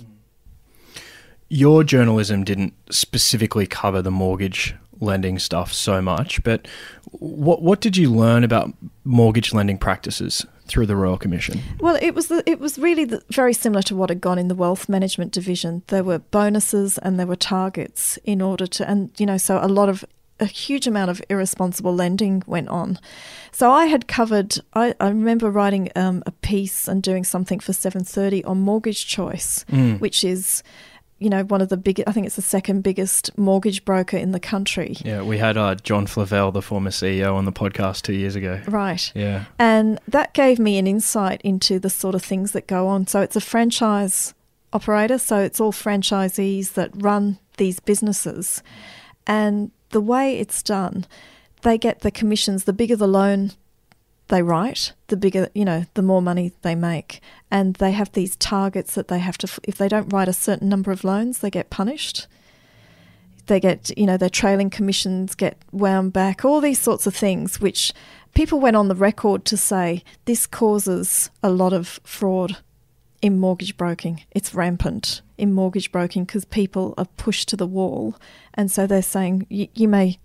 [1.50, 6.68] your journalism didn't specifically cover the mortgage lending stuff so much, but
[7.12, 8.72] what what did you learn about
[9.04, 11.60] mortgage lending practices through the Royal Commission?
[11.80, 14.48] Well, it was the, it was really the, very similar to what had gone in
[14.48, 15.82] the wealth management division.
[15.88, 19.66] There were bonuses and there were targets in order to, and you know, so a
[19.66, 20.04] lot of
[20.38, 22.98] a huge amount of irresponsible lending went on.
[23.52, 24.56] So I had covered.
[24.72, 29.06] I, I remember writing um, a piece and doing something for Seven Thirty on mortgage
[29.06, 29.64] choice,
[29.98, 30.62] which is.
[31.20, 34.32] You know, one of the big, I think it's the second biggest mortgage broker in
[34.32, 34.96] the country.
[35.04, 38.60] Yeah, we had uh, John Flavell, the former CEO, on the podcast two years ago.
[38.66, 39.12] Right.
[39.14, 39.44] Yeah.
[39.58, 43.06] And that gave me an insight into the sort of things that go on.
[43.06, 44.34] So it's a franchise
[44.72, 48.62] operator, so it's all franchisees that run these businesses.
[49.26, 51.06] And the way it's done,
[51.62, 53.52] they get the commissions, the bigger the loan
[54.30, 57.20] they write, the bigger, you know, the more money they make.
[57.50, 60.68] And they have these targets that they have to, if they don't write a certain
[60.68, 62.26] number of loans, they get punished.
[63.46, 67.60] They get, you know, their trailing commissions get wound back, all these sorts of things,
[67.60, 67.92] which
[68.34, 72.58] people went on the record to say this causes a lot of fraud
[73.20, 74.22] in mortgage broking.
[74.30, 78.14] It's rampant in mortgage broking because people are pushed to the wall.
[78.54, 80.20] And so they're saying you, you may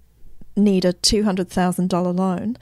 [0.55, 2.57] need a $200,000 loan,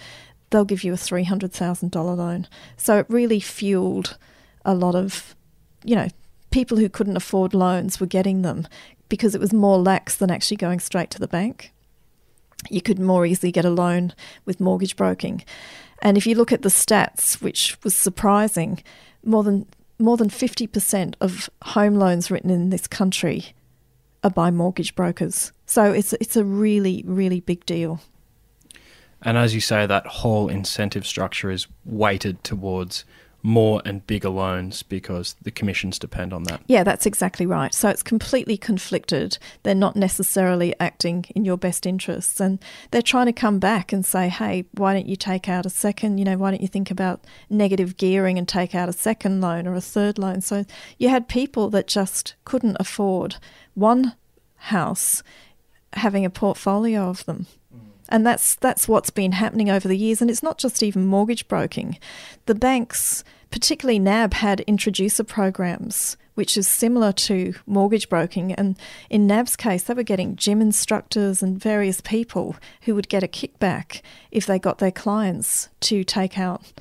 [0.53, 2.47] they'll give you a $300,000 loan.
[2.77, 4.17] So it really fueled
[4.63, 5.35] a lot of,
[5.83, 6.07] you know,
[6.51, 8.67] people who couldn't afford loans were getting them
[9.09, 11.73] because it was more lax than actually going straight to the bank.
[12.69, 14.13] You could more easily get a loan
[14.45, 15.43] with mortgage broking.
[16.03, 18.83] And if you look at the stats, which was surprising,
[19.25, 19.65] more than
[19.99, 23.53] more than 50% of home loans written in this country
[24.23, 25.51] are by mortgage brokers.
[25.65, 28.01] So it's it's a really really big deal.
[29.23, 33.05] And as you say, that whole incentive structure is weighted towards
[33.45, 36.61] more and bigger loans because the commissions depend on that.
[36.67, 37.73] Yeah, that's exactly right.
[37.73, 39.37] So it's completely conflicted.
[39.63, 42.39] They're not necessarily acting in your best interests.
[42.39, 42.59] And
[42.91, 46.19] they're trying to come back and say, hey, why don't you take out a second?
[46.19, 49.67] You know, why don't you think about negative gearing and take out a second loan
[49.67, 50.39] or a third loan?
[50.39, 50.63] So
[50.97, 53.35] you had people that just couldn't afford
[53.73, 54.15] one
[54.55, 55.21] house
[55.91, 57.45] having a portfolio of them.
[58.13, 60.21] And that's that's what's been happening over the years.
[60.21, 61.97] And it's not just even mortgage broking.
[62.45, 68.53] The banks, particularly NAB, had introducer programs which is similar to mortgage broking.
[68.53, 68.77] And
[69.09, 73.27] in NAB's case, they were getting gym instructors and various people who would get a
[73.27, 74.01] kickback
[74.31, 76.73] if they got their clients to take out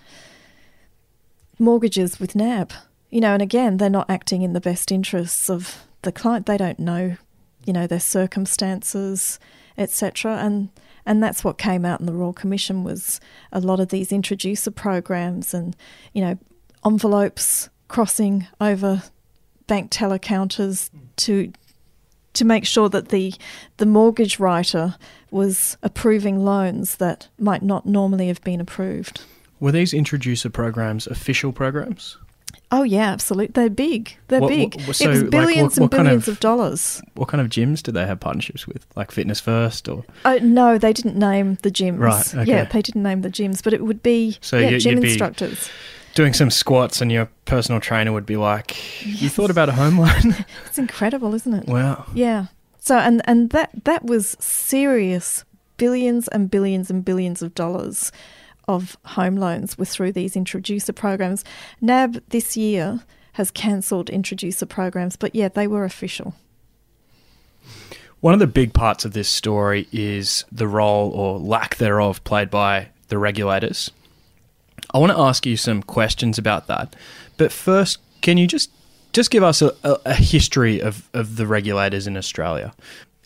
[1.59, 2.73] mortgages with NAB.
[3.11, 6.47] You know, and again, they're not acting in the best interests of the client.
[6.47, 7.17] They don't know,
[7.67, 9.39] you know, their circumstances,
[9.77, 10.39] etc.
[10.39, 10.71] And
[11.07, 13.21] and that's what came out in the Royal Commission was
[13.53, 15.77] a lot of these introducer programs and
[16.13, 16.39] you know
[16.85, 19.03] envelopes crossing over
[19.67, 21.53] bank teller counters to
[22.35, 23.35] to make sure that the
[23.77, 24.97] the mortgage writer
[25.31, 29.23] was approving loans that might not normally have been approved.
[29.61, 32.17] Were these introducer programs official programs?
[32.75, 33.53] Oh yeah, absolutely.
[33.53, 34.17] They're big.
[34.29, 34.75] They're What- big.
[34.87, 37.03] what- so, it was like, billions what- what and kind billions of- of, dollars.
[37.15, 38.87] What kind of gyms did they have partnerships with?
[38.97, 41.99] Like Fitness First or Oh no, they didn't name the gyms.
[41.99, 42.51] Right, okay.
[42.51, 45.69] Yeah, they didn't name the gyms, but it would be So yeah, you- gym instructors.
[46.15, 49.99] doing some squats and your personal trainer would be like, "You thought about a home
[49.99, 50.35] loan?"
[50.67, 51.67] It's incredible, isn't it?
[51.69, 52.07] wow.
[52.15, 52.47] Yeah.
[52.81, 55.45] So and and that that was serious
[55.77, 58.13] billions and billions and billions of dollars
[58.73, 61.45] of home loans were through these introducer programs.
[61.81, 63.01] NAB this year
[63.35, 66.35] has cancelled introducer programs, but yeah, they were official.
[68.21, 72.51] One of the big parts of this story is the role or lack thereof played
[72.51, 73.91] by the regulators.
[74.95, 76.95] I want to ask you some questions about that.
[77.37, 78.71] But first, can you just
[79.13, 82.73] just give us a, a, history of, of the regulators in Australia?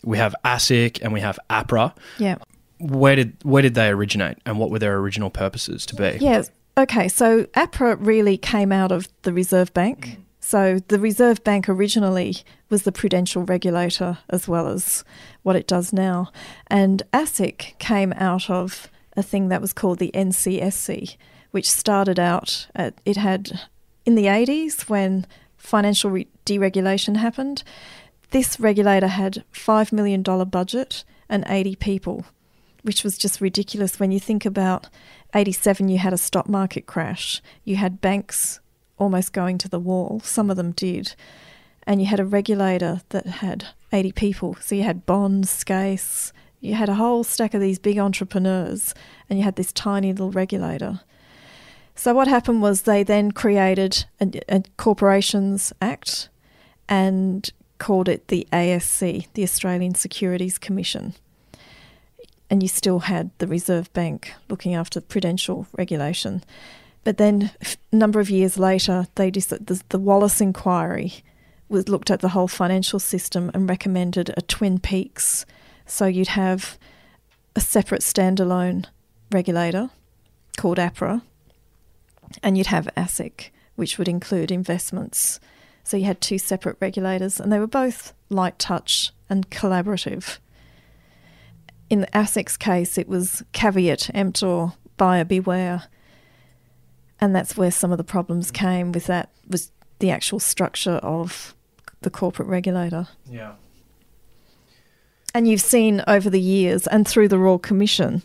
[0.03, 1.93] We have ASIC and we have APRA.
[2.17, 2.37] Yeah.
[2.79, 6.17] Where did where did they originate and what were their original purposes to be?
[6.19, 6.51] Yes.
[6.77, 7.07] Okay.
[7.07, 10.05] So APRA really came out of the Reserve Bank.
[10.05, 10.17] Mm.
[10.39, 12.37] So the Reserve Bank originally
[12.69, 15.03] was the prudential regulator as well as
[15.43, 16.31] what it does now.
[16.67, 21.17] And ASIC came out of a thing that was called the NCSC,
[21.51, 23.59] which started out at, it had
[24.05, 25.25] in the 80s when
[25.57, 27.63] financial re- deregulation happened.
[28.29, 32.25] This regulator had $5 million budget and 80 people
[32.87, 33.99] which was just ridiculous.
[33.99, 34.87] When you think about
[35.35, 37.41] 87 you had a stock market crash.
[37.63, 38.59] You had banks
[38.97, 40.21] almost going to the wall.
[40.23, 41.13] Some of them did.
[41.83, 44.57] And you had a regulator that had 80 people.
[44.59, 48.93] So you had bonds Skase you had a whole stack of these big entrepreneurs.
[49.29, 51.01] And you had this tiny little regulator.
[51.95, 56.29] So what happened was they then created a, a corporations act
[56.87, 61.13] and called it the ASC the Australian Securities Commission
[62.49, 66.43] and you still had the Reserve Bank looking after prudential regulation.
[67.03, 67.51] But then,
[67.91, 71.23] a number of years later, they dis- the, the Wallis inquiry
[71.69, 75.45] was looked at the whole financial system and recommended a Twin Peaks.
[75.85, 76.77] So you'd have
[77.55, 78.85] a separate standalone
[79.31, 79.89] regulator
[80.57, 81.21] called APRA,
[82.41, 85.39] and you'd have ASIC, which would include investments.
[85.83, 90.39] So you had two separate regulators, and they were both light touch and collaborative
[91.89, 95.83] in the ASIC's case, it was caveat emptor, buyer beware.
[97.19, 101.55] And that's where some of the problems came with that was the actual structure of
[102.01, 103.07] the corporate regulator.
[103.29, 103.53] Yeah.
[105.33, 108.23] And you've seen over the years and through the Royal Commission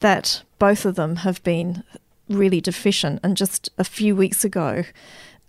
[0.00, 1.84] that both of them have been
[2.28, 3.20] really deficient.
[3.22, 4.84] And just a few weeks ago,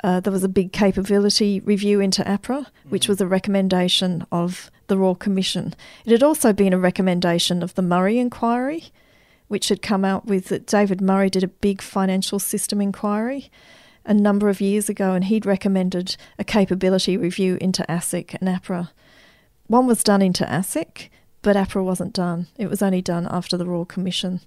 [0.04, 4.98] uh, there was a big capability review into APRA, which was a recommendation of the
[4.98, 5.74] Royal Commission.
[6.06, 8.92] It had also been a recommendation of the Murray inquiry,
[9.48, 13.50] which had come out with that David Murray did a big financial system inquiry
[14.06, 18.90] a number of years ago, and he'd recommended a capability review into ASIC and APRA.
[19.68, 21.10] One was done into ASIC,
[21.42, 22.48] but APRA wasn't done.
[22.58, 24.42] It was only done after the Royal Commission,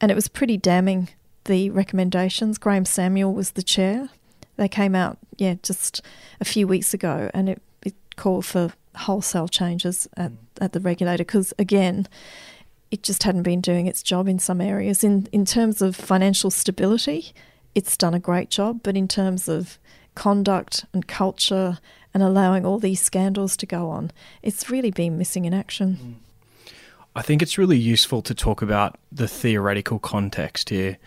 [0.00, 1.08] and it was pretty damning.
[1.44, 2.58] The recommendations.
[2.58, 4.10] Graham Samuel was the chair.
[4.56, 6.02] They came out, yeah, just
[6.38, 11.24] a few weeks ago, and it, it called for wholesale changes at, at the regulator
[11.24, 12.08] because, again,
[12.90, 15.04] it just hadn't been doing its job in some areas.
[15.04, 17.32] In in terms of financial stability,
[17.74, 19.78] it's done a great job, but in terms of
[20.14, 21.78] conduct and culture
[22.12, 24.10] and allowing all these scandals to go on,
[24.42, 25.98] it's really been missing in action.
[26.02, 26.14] Mm.
[27.14, 30.98] I think it's really useful to talk about the theoretical context here.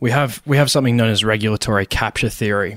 [0.00, 2.76] We have we have something known as regulatory capture theory,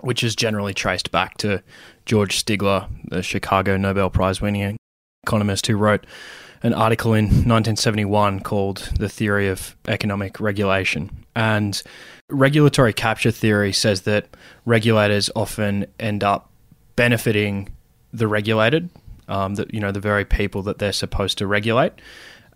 [0.00, 1.62] which is generally traced back to
[2.08, 4.78] George Stigler, the Chicago Nobel Prize winning
[5.24, 6.06] economist who wrote
[6.62, 11.10] an article in 1971 called The Theory of Economic Regulation.
[11.36, 11.80] And
[12.30, 14.26] regulatory capture theory says that
[14.64, 16.50] regulators often end up
[16.96, 17.68] benefiting
[18.12, 18.88] the regulated,
[19.28, 21.92] um, the, you know, the very people that they're supposed to regulate.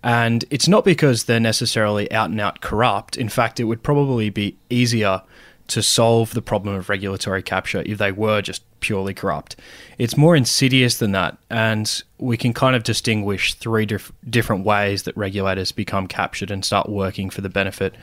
[0.03, 3.18] And it's not because they're necessarily out and out corrupt.
[3.18, 5.22] In fact, it would probably be easier
[5.68, 9.57] to solve the problem of regulatory capture if they were just purely corrupt.
[9.97, 15.05] It's more insidious than that, and we can kind of distinguish three dif- different ways
[15.05, 17.95] that regulators become captured and start working for the benefit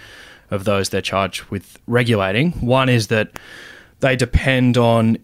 [0.49, 2.53] of those they're charged with regulating.
[2.53, 3.37] One is that
[3.99, 5.17] they depend on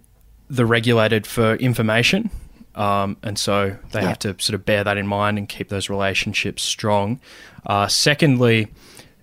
[0.49, 2.29] the regulated for information.
[2.75, 4.09] Um, and so they yeah.
[4.09, 7.19] have to sort of bear that in mind and keep those relationships strong.
[7.65, 8.67] Uh, secondly,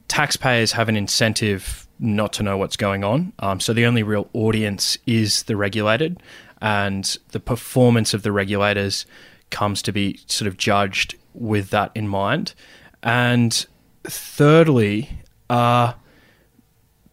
[0.08, 3.32] taxpayers have an incentive not to know what's going on.
[3.38, 6.20] Um, so the only real audience is the regulated,
[6.60, 9.06] and the performance of the regulators
[9.50, 12.54] comes to be sort of judged with that in mind.
[13.02, 13.64] And
[14.04, 15.10] thirdly,
[15.48, 15.94] uh,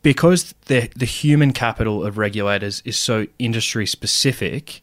[0.02, 4.82] because the the human capital of regulators is so industry specific,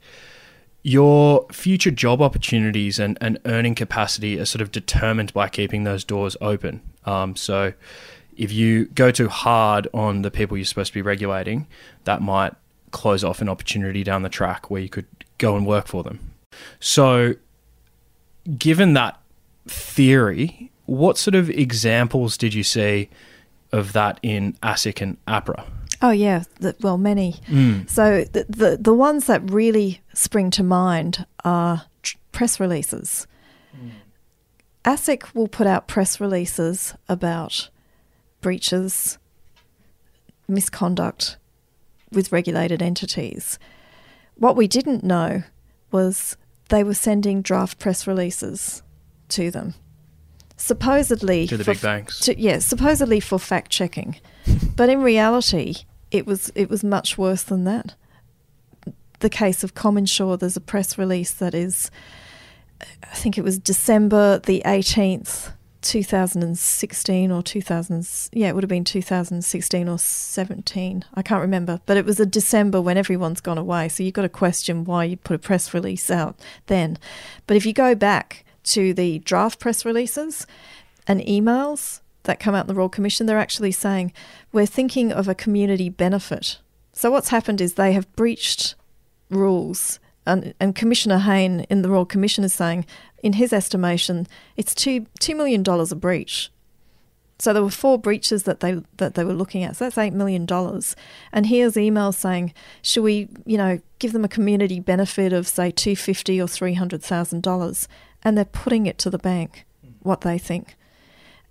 [0.83, 6.05] your future job opportunities and, and earning capacity are sort of determined by keeping those
[6.05, 6.81] doors open.
[7.05, 7.73] Um, so
[8.37, 11.67] if you go too hard on the people you're supposed to be regulating,
[12.05, 12.55] that might
[12.91, 15.07] close off an opportunity down the track where you could
[15.39, 16.21] go and work for them.
[16.81, 17.35] So,
[18.57, 19.21] given that
[19.67, 23.09] theory, what sort of examples did you see
[23.73, 25.65] of that in ASIC and APRA?
[26.03, 27.37] Oh yeah, the, well many.
[27.49, 27.89] Mm.
[27.89, 33.27] So the, the, the ones that really spring to mind are tr- press releases.
[33.75, 33.91] Mm.
[34.85, 37.71] ASIC will put out press releases about
[38.47, 39.19] breaches,
[40.47, 41.37] misconduct
[42.13, 43.59] with regulated entities.
[44.37, 45.43] What we didn't know
[45.91, 46.37] was
[46.69, 48.85] they were sending draft press releases
[49.31, 49.75] to them
[50.57, 52.21] supposedly to the for, big banks.
[52.21, 54.21] To, yeah, supposedly for fact checking,
[54.77, 55.75] but in reality,
[56.13, 57.97] it was it was much worse than that.
[59.19, 61.91] The case of CommInsure, there's a press release that is,
[62.81, 65.51] I think it was December the eighteenth.
[65.83, 71.81] 2016 or 2000 yeah it would have been 2016 or 17 i can't remember.
[71.87, 75.05] But it was a december when everyone's gone away so you've got to question why
[75.05, 76.99] you put a press release out then.
[77.47, 80.47] But if you go back to the draft press releases
[81.07, 84.13] and emails that come out in the Royal Commission, they're actually saying
[84.53, 86.59] we're thinking of a community benefit.
[86.93, 88.75] So what's happened is they have breached
[89.31, 92.87] rules, and, and Commissioner Hayne in the Royal Commission is saying,
[93.23, 96.51] in his estimation, it's two two million dollars a breach.
[97.39, 99.77] So there were four breaches that they that they were looking at.
[99.77, 100.97] So that's eight million dollars.
[101.33, 105.71] And here's emails saying, should we, you know, give them a community benefit of say
[105.71, 107.89] two fifty or three hundred thousand dollars?
[108.27, 109.65] and they're putting it to the bank
[110.03, 110.75] what they think.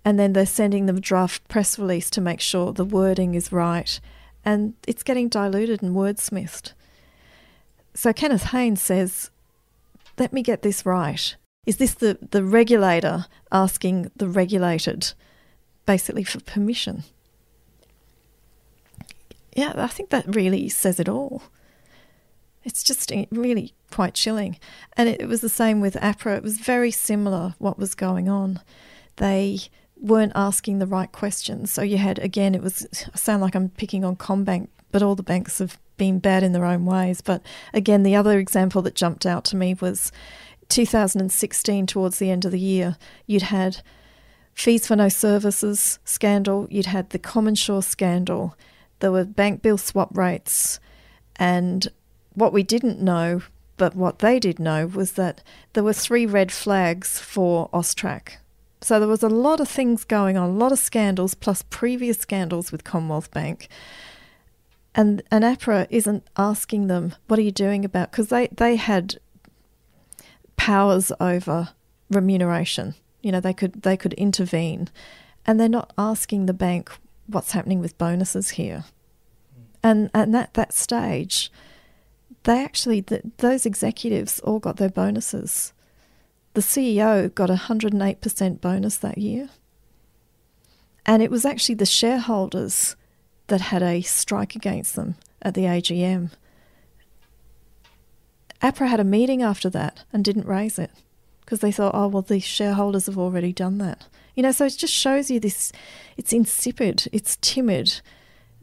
[0.04, 3.50] And then they're sending them a draft press release to make sure the wording is
[3.50, 3.98] right.
[4.44, 6.74] And it's getting diluted and wordsmithed.
[7.96, 9.30] So Kenneth Hayne says,
[10.18, 11.34] let me get this right.
[11.64, 15.14] Is this the, the regulator asking the regulated
[15.86, 17.04] basically for permission?
[19.54, 21.44] Yeah, I think that really says it all.
[22.64, 24.58] It's just eh, really quite chilling.
[24.96, 26.36] And it, was the same with APRA.
[26.36, 28.60] It was very similar what was going on.
[29.16, 29.60] They
[29.96, 31.70] weren't asking the right questions.
[31.70, 35.14] So you had, again, it was, I sound like I'm picking on CommBank, but all
[35.14, 37.20] the banks have been bad in their own ways.
[37.20, 37.42] But
[37.72, 40.12] again, the other example that jumped out to me was
[40.68, 43.82] 2016, towards the end of the year, you'd had
[44.54, 48.56] fees for no services scandal, you'd had the CommInsure scandal,
[49.00, 50.80] there were bank bill swap rates,
[51.36, 51.88] and
[52.34, 53.42] what we didn't know,
[53.76, 55.42] but what they did know, was that
[55.74, 58.36] there were three red flags for AUSTRAC.
[58.80, 62.18] So there was a lot of things going on, a lot of scandals, plus previous
[62.18, 63.68] scandals with Commonwealth Bank.
[64.96, 68.10] And, and APRA isn't asking them, what are you doing about?
[68.10, 69.16] Because they, they had
[70.56, 71.68] powers over
[72.10, 72.94] remuneration.
[73.20, 74.88] You know, they could they could intervene,
[75.44, 76.90] and they're not asking the bank
[77.26, 78.84] what's happening with bonuses here.
[79.82, 81.50] And and at that stage,
[82.44, 85.72] they actually, the, those executives all got their bonuses.
[86.54, 89.50] The CEO got a 108% bonus that year.
[91.04, 92.94] And it was actually the shareholders
[93.48, 96.30] that had a strike against them at the AGM.
[98.62, 100.90] APRA had a meeting after that and didn't raise it
[101.40, 104.06] because they thought, oh, well, the shareholders have already done that.
[104.34, 105.72] You know, so it just shows you this
[106.16, 108.00] it's insipid, it's timid.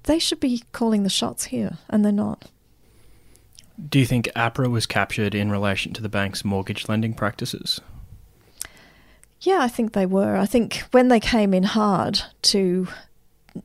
[0.03, 2.51] They should be calling the shots here, and they're not.
[3.89, 7.79] Do you think APRA was captured in relation to the bank's mortgage lending practices?
[9.41, 10.37] Yeah, I think they were.
[10.37, 12.87] I think when they came in hard to,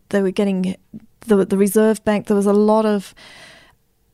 [0.09, 0.77] they were getting
[1.29, 2.27] the the Reserve Bank.
[2.27, 3.15] There was a lot of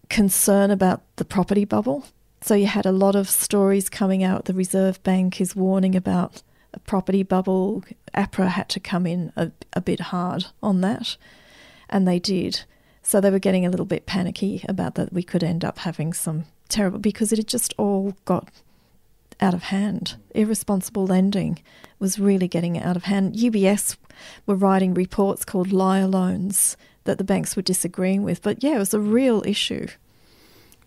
[0.09, 2.07] concern about the property bubble.
[2.41, 4.45] So you had a lot of stories coming out.
[4.45, 6.43] The Reserve Bank is warning about
[6.75, 7.85] a property bubble.
[8.15, 11.17] APRA had to come in a, a bit hard on that,
[11.89, 12.65] and they did.
[13.03, 16.12] So they were getting a little bit panicky about that we could end up having
[16.12, 18.51] some terrible because it had just all got
[19.41, 20.17] out of hand.
[20.35, 21.62] Irresponsible lending
[21.99, 23.37] was really getting out of hand.
[23.37, 23.97] UBS
[24.47, 28.43] were writing reports called liar loans that the banks were disagreeing with.
[28.43, 29.87] But yeah, it was a real issue.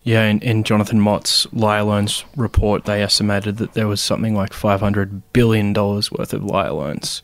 [0.02, 4.50] Yeah, in, in Jonathan Mott's liar loans report, they estimated that there was something like
[4.50, 7.20] $500 billion worth of liar loans,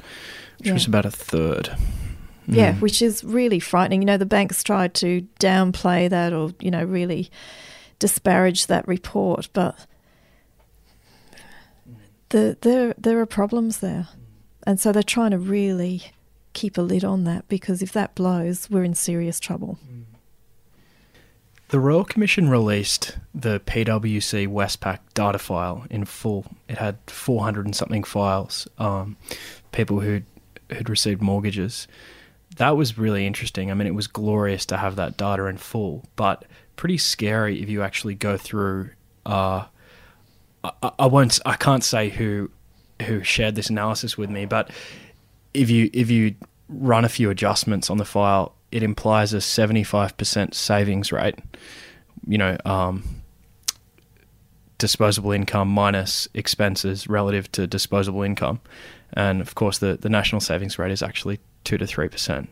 [0.58, 0.74] which yeah.
[0.74, 1.76] was about a third.
[2.46, 2.80] Yeah, mm.
[2.80, 4.02] which is really frightening.
[4.02, 7.30] You know, the banks tried to downplay that or, you know, really
[7.98, 9.86] disparage that report, but
[12.28, 14.08] the, there, there are problems there.
[14.66, 16.12] And so they're trying to really
[16.54, 19.78] keep a lid on that because if that blows, we're in serious trouble.
[21.68, 26.46] The Royal Commission released the PwC Westpac data file in full.
[26.68, 29.16] It had 400 and something files, um,
[29.72, 30.22] people who
[30.70, 31.88] who'd received mortgages.
[32.56, 33.70] That was really interesting.
[33.70, 36.44] I mean, it was glorious to have that data in full, but
[36.76, 38.90] pretty scary if you actually go through.
[39.26, 39.64] Uh,
[40.62, 41.40] I, I won't.
[41.44, 42.50] I can't say who
[43.02, 44.70] who shared this analysis with me, but
[45.54, 46.34] if you if you
[46.68, 51.38] run a few adjustments on the file, it implies a seventy five percent savings rate.
[52.26, 53.22] You know, um,
[54.78, 58.60] disposable income minus expenses relative to disposable income,
[59.12, 62.50] and of course the the national savings rate is actually two to three percent.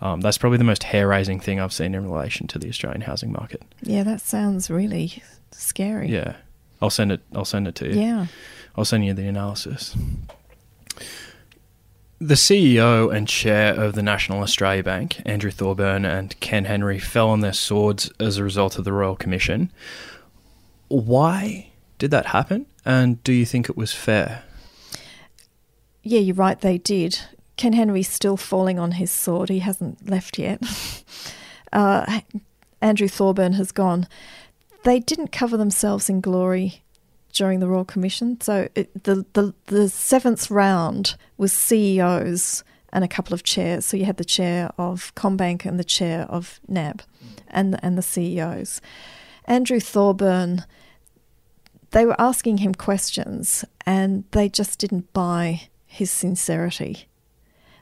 [0.00, 3.02] Um, that's probably the most hair raising thing I've seen in relation to the Australian
[3.02, 3.62] housing market.
[3.82, 5.22] Yeah, that sounds really
[5.52, 6.08] scary.
[6.08, 6.36] Yeah,
[6.80, 7.20] I'll send it.
[7.34, 8.00] I'll send it to you.
[8.00, 8.26] Yeah,
[8.76, 9.94] I'll send you the analysis.
[12.22, 17.30] The CEO and chair of the National Australia Bank, Andrew Thorburn and Ken Henry, fell
[17.30, 19.72] on their swords as a result of the Royal Commission.
[20.88, 22.66] Why did that happen?
[22.84, 24.42] And do you think it was fair?
[26.02, 27.18] Yeah, you're right, they did.
[27.56, 29.48] Ken Henry's still falling on his sword.
[29.48, 30.62] He hasn't left yet.
[31.72, 32.20] uh,
[32.82, 34.06] Andrew Thorburn has gone.
[34.84, 36.82] They didn't cover themselves in glory
[37.32, 38.40] during the Royal Commission.
[38.40, 43.86] So it, the, the the seventh round was CEOs and a couple of chairs.
[43.86, 47.38] So you had the chair of CommBank and the chair of NAB, mm.
[47.48, 48.80] and and the CEOs.
[49.44, 50.64] Andrew Thorburn.
[51.92, 57.08] They were asking him questions, and they just didn't buy his sincerity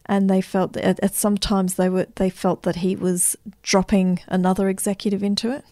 [0.07, 4.68] and they felt at, at sometimes they were they felt that he was dropping another
[4.68, 5.64] executive into it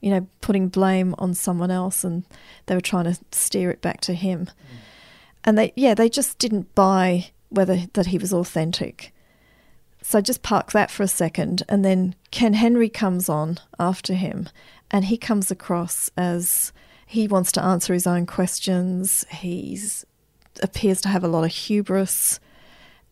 [0.00, 2.24] you know, putting blame on someone else and
[2.66, 4.46] they were trying to steer it back to him.
[4.46, 4.76] Mm.
[5.44, 9.12] And they, yeah, they just didn't buy whether that he was authentic.
[10.02, 11.62] So just park that for a second.
[11.68, 14.48] And then Ken Henry comes on after him
[14.90, 16.72] and he comes across as
[17.06, 19.26] he wants to answer his own questions.
[19.30, 20.04] He's
[20.62, 22.40] appears to have a lot of hubris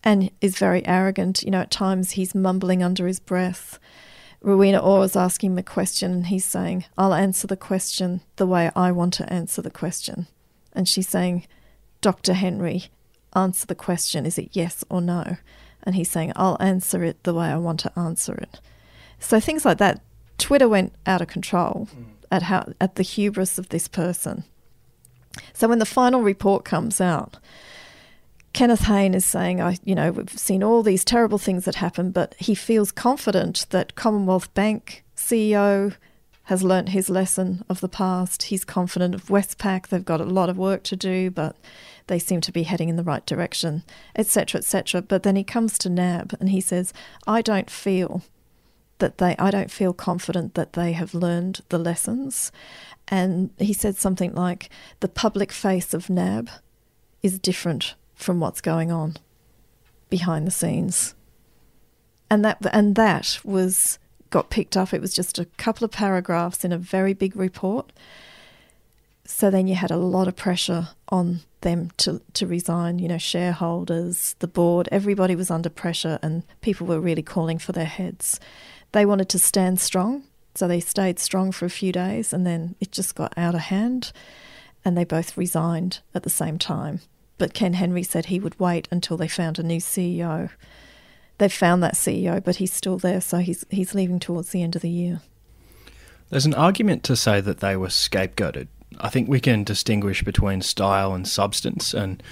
[0.04, 1.42] and is very arrogant.
[1.42, 3.78] You know, at times he's mumbling under his breath.
[4.40, 8.70] Rowena Orr was asking the question, and he's saying, I'll answer the question the way
[8.76, 10.26] I want to answer the question.
[10.72, 11.46] And she's saying,
[12.00, 12.34] Dr.
[12.34, 12.84] Henry,
[13.34, 14.24] answer the question.
[14.24, 15.38] Is it yes or no?
[15.82, 18.60] And he's saying, I'll answer it the way I want to answer it.
[19.18, 20.00] So things like that.
[20.38, 22.04] Twitter went out of control mm.
[22.30, 24.44] at how at the hubris of this person.
[25.52, 27.38] So when the final report comes out,
[28.52, 32.10] Kenneth Hayne is saying, I, you know, we've seen all these terrible things that happen,
[32.10, 35.94] but he feels confident that Commonwealth Bank CEO
[36.44, 38.44] has learnt his lesson of the past.
[38.44, 39.88] He's confident of Westpac.
[39.88, 41.56] They've got a lot of work to do, but
[42.06, 43.84] they seem to be heading in the right direction,
[44.16, 45.02] etc., etc.
[45.02, 46.94] But then he comes to NAB and he says,
[47.26, 48.22] I don't feel
[48.96, 52.50] that they, I don't feel confident that they have learned the lessons.
[53.08, 54.70] And he said something like,
[55.00, 56.48] the public face of NAB
[57.22, 59.16] is different from what's going on
[60.10, 61.14] behind the scenes.
[62.30, 63.98] And that and that was
[64.28, 64.92] got picked up.
[64.92, 67.92] It was just a couple of paragraphs in a very big report.
[69.24, 73.18] So then you had a lot of pressure on them to, to resign, you know,
[73.18, 78.40] shareholders, the board, everybody was under pressure and people were really calling for their heads.
[78.92, 82.74] They wanted to stand strong, so they stayed strong for a few days and then
[82.80, 84.12] it just got out of hand
[84.84, 87.00] and they both resigned at the same time.
[87.38, 90.50] But Ken Henry said he would wait until they found a new CEO.
[91.38, 94.76] They've found that CEO, but he's still there, so he's he's leaving towards the end
[94.76, 95.20] of the year.
[96.30, 98.68] There's an argument to say that they were scapegoated.
[98.98, 102.22] I think we can distinguish between style and substance, and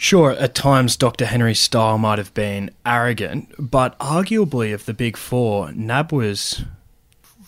[0.00, 1.26] Sure, at times Dr.
[1.26, 6.62] Henry's style might have been arrogant, but arguably of the big four, NAB was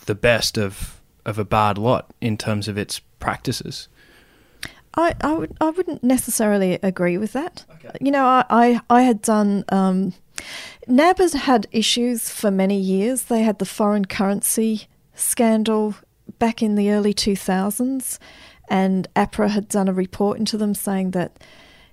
[0.05, 3.87] the best of, of a bad lot in terms of its practices.
[4.95, 7.65] I, I, would, I wouldn't necessarily agree with that.
[7.75, 7.97] Okay.
[8.01, 9.63] You know, I, I, I had done.
[9.69, 10.13] Um,
[10.87, 13.23] NAB has had issues for many years.
[13.23, 15.95] They had the foreign currency scandal
[16.39, 18.17] back in the early 2000s,
[18.69, 21.43] and APRA had done a report into them saying that,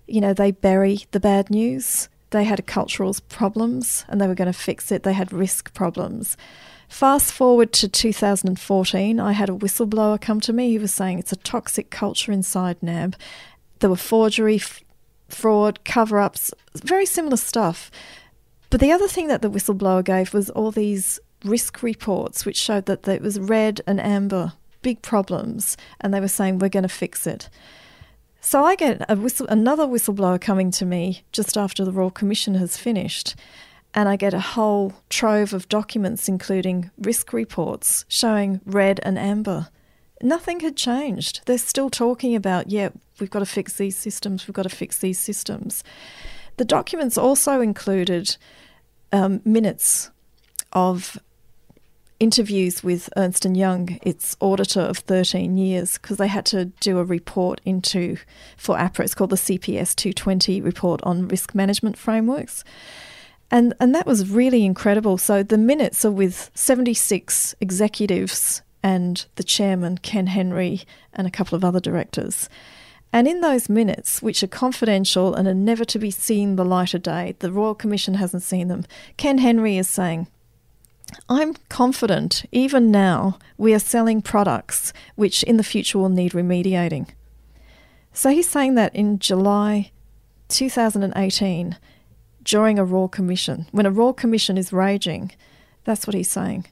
[0.07, 2.09] you know, they bury the bad news.
[2.31, 5.03] They had cultural problems and they were going to fix it.
[5.03, 6.37] They had risk problems.
[6.89, 10.71] Fast forward to 2014, I had a whistleblower come to me.
[10.71, 13.15] He was saying it's a toxic culture inside NAB.
[13.79, 14.83] There were forgery, f-
[15.29, 17.91] fraud, cover ups, very similar stuff.
[18.71, 22.87] But the other thing that the whistleblower gave was all these risk reports, which showed
[22.87, 26.89] that it was red and amber, big problems, and they were saying we're going to
[26.89, 27.49] fix it.
[28.41, 32.77] So I get whistle, another whistleblower coming to me just after the Royal Commission has
[32.77, 33.35] finished,
[33.99, 39.71] and I get a whole trove of documents, including risk reports showing red and amber.
[40.23, 41.41] Nothing had changed.
[41.47, 44.99] They're still talking about, yeah, we've got to fix these systems, we've got to fix
[44.99, 45.83] these systems.
[46.59, 48.37] The documents also included
[49.11, 50.13] um, minutes
[50.73, 51.19] of
[52.21, 57.05] interviews with Ernst Young, its auditor of 13 years, because they had to do a
[57.05, 58.17] report into
[58.57, 59.07] for APRA.
[59.07, 62.63] It's called the CPS 220 report on risk management frameworks.
[63.51, 65.19] And and that was really incredible.
[65.19, 70.83] So the minutes are with 76 executives and the chairman Ken Henry
[71.13, 72.49] and a couple of other directors.
[73.13, 76.93] And in those minutes, which are confidential and are never to be seen the light
[76.93, 78.85] of day, the Royal Commission hasn't seen them.
[79.17, 80.27] Ken Henry is saying,
[81.27, 87.09] I'm confident, even now, we are selling products which in the future will need remediating.
[88.13, 89.91] So he's saying that in July
[90.49, 91.79] 2018,
[92.43, 95.33] during a Royal Commission, when a Royal Commission is raging,
[95.85, 96.67] that's what he's saying.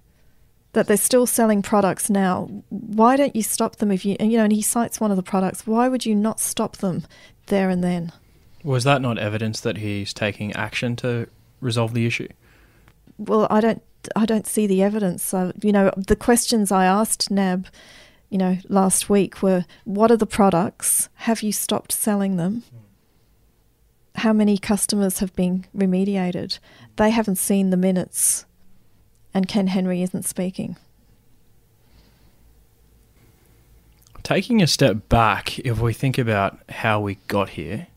[0.72, 2.48] That they're still selling products now.
[2.68, 5.16] Why don't you stop them if you, and you know, and he cites one of
[5.16, 5.66] the products.
[5.66, 7.06] Why would you not stop them
[7.46, 8.12] there and then?
[8.62, 11.28] Was that not evidence that he's taking action to
[11.60, 12.28] resolve the issue?
[13.18, 13.82] Well, I don't
[14.14, 15.22] I don't see the evidence.
[15.22, 17.66] So, you know, the questions I asked NAB,
[18.28, 21.08] you know, last week were what are the products?
[21.14, 22.62] Have you stopped selling them?
[22.74, 22.85] Mm.
[24.16, 26.58] How many customers have been remediated?
[26.96, 28.46] They haven't seen the minutes,
[29.34, 30.76] and Ken Henry isn't speaking.
[34.22, 37.88] Taking a step back, if we think about how we got here,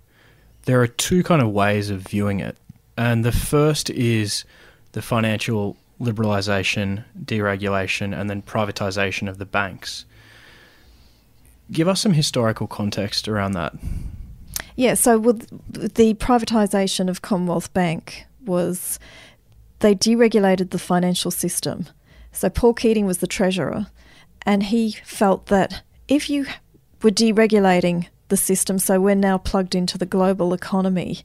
[0.65, 2.57] there are two kind of ways of viewing it.
[2.97, 4.43] And the first is
[4.91, 10.05] the financial liberalisation, deregulation, and then privatisation of the banks.
[11.71, 13.73] Give us some historical context around that.
[14.79, 18.97] Yeah, so with the privatisation of Commonwealth Bank was
[19.79, 21.87] they deregulated the financial system.
[22.31, 23.87] So Paul Keating was the treasurer,
[24.45, 26.45] and he felt that if you
[27.01, 31.23] were deregulating the system, so we're now plugged into the global economy,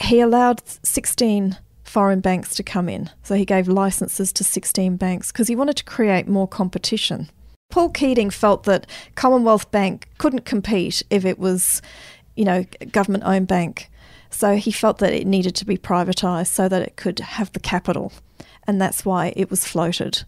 [0.00, 3.10] he allowed 16 foreign banks to come in.
[3.22, 7.30] So he gave licenses to 16 banks because he wanted to create more competition.
[7.70, 11.82] Paul Keating felt that Commonwealth Bank couldn't compete if it was,
[12.36, 13.90] you know, government owned bank.
[14.30, 17.60] So he felt that it needed to be privatised so that it could have the
[17.60, 18.12] capital.
[18.66, 20.24] And that's why it was floated.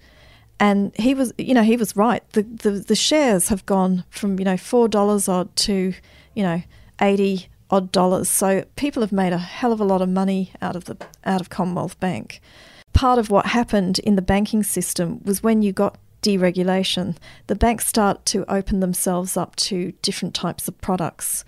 [0.60, 2.22] And he was, you know, he was right.
[2.32, 5.94] The, the, the shares have gone from, you know, $4 odd to,
[6.34, 6.62] you know,
[7.00, 8.28] 80 odd dollars.
[8.28, 11.40] So people have made a hell of a lot of money out of the out
[11.40, 12.40] of Commonwealth Bank.
[12.92, 17.86] Part of what happened in the banking system was when you got deregulation, the banks
[17.86, 21.44] start to open themselves up to different types of products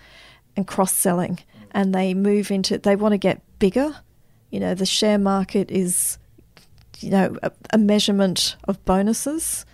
[0.55, 1.39] and cross selling
[1.71, 3.95] and they move into they want to get bigger.
[4.49, 6.17] You know, the share market is
[6.99, 9.65] you know a, a measurement of bonuses.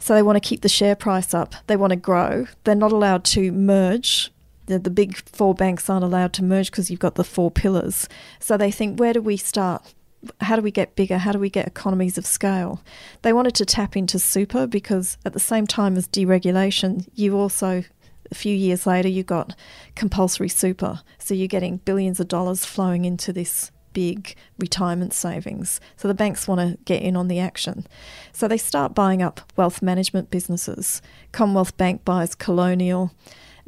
[0.00, 1.54] So they want to keep the share price up.
[1.66, 2.46] They want to grow.
[2.62, 4.30] They're not allowed to merge
[4.68, 8.08] the, the big four banks aren't allowed to merge because you've got the four pillars.
[8.38, 9.94] So they think, where do we start?
[10.40, 11.18] How do we get bigger?
[11.18, 12.82] How do we get economies of scale?
[13.22, 17.84] They wanted to tap into super because at the same time as deregulation, you also
[18.30, 19.54] a few years later you got
[19.94, 21.02] compulsory super.
[21.18, 25.80] So you're getting billions of dollars flowing into this big retirement savings.
[25.96, 27.86] So the banks want to get in on the action.
[28.32, 31.02] So they start buying up wealth management businesses.
[31.32, 33.12] Commonwealth Bank buys Colonial.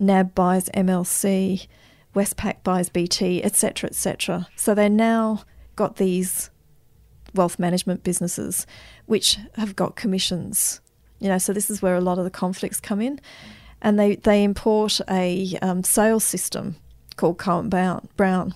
[0.01, 1.69] NAB buys MLC,
[2.15, 4.49] Westpac buys BT, etc., etc.
[4.57, 5.45] So they now
[5.77, 6.51] got these
[7.35, 8.67] wealth management businesses
[9.07, 10.81] which have got commissions.
[11.21, 13.21] You know, so this is where a lot of the conflicts come in,
[13.83, 16.77] and they they import a um, sales system
[17.17, 18.55] called Cohen Brown,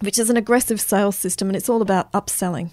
[0.00, 2.72] which is an aggressive sales system, and it's all about upselling.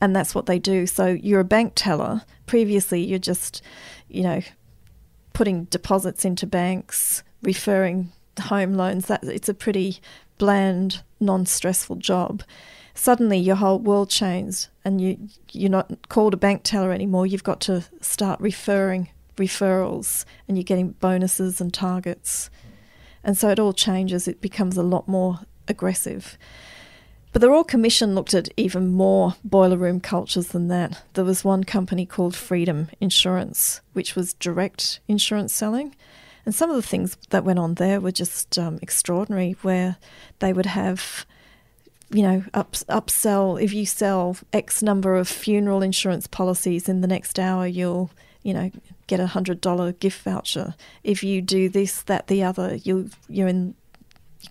[0.00, 0.86] And that's what they do.
[0.86, 2.22] So you're a bank teller.
[2.46, 3.62] Previously, you're just,
[4.08, 4.42] you know,
[5.32, 9.06] putting deposits into banks, referring home loans.
[9.06, 9.98] That it's a pretty
[10.38, 12.44] bland, non-stressful job.
[12.94, 17.26] Suddenly, your whole world changed, and you you're not called a bank teller anymore.
[17.26, 19.08] You've got to start referring
[19.38, 22.50] referrals, and you're getting bonuses and targets,
[23.24, 24.28] and so it all changes.
[24.28, 26.38] It becomes a lot more aggressive.
[27.32, 31.02] But the Royal Commission looked at even more boiler room cultures than that.
[31.12, 35.94] There was one company called Freedom Insurance, which was direct insurance selling.
[36.46, 39.98] And some of the things that went on there were just um, extraordinary, where
[40.38, 41.26] they would have,
[42.10, 47.06] you know, up, upsell, if you sell X number of funeral insurance policies in the
[47.06, 48.10] next hour, you'll,
[48.42, 48.70] you know,
[49.06, 50.74] get a $100 gift voucher.
[51.04, 53.74] If you do this, that, the other, you you're in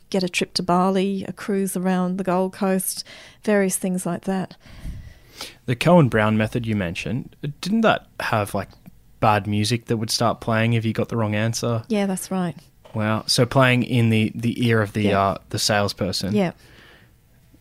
[0.09, 3.03] get a trip to Bali, a cruise around the Gold Coast,
[3.43, 4.55] various things like that.
[5.65, 8.69] The Cohen Brown method you mentioned, didn't that have like
[9.19, 11.83] bad music that would start playing if you got the wrong answer?
[11.87, 12.55] Yeah, that's right.
[12.93, 13.23] Wow.
[13.27, 15.19] So playing in the, the ear of the Yeah.
[15.21, 16.33] uh, the salesperson.
[16.35, 16.51] Yeah.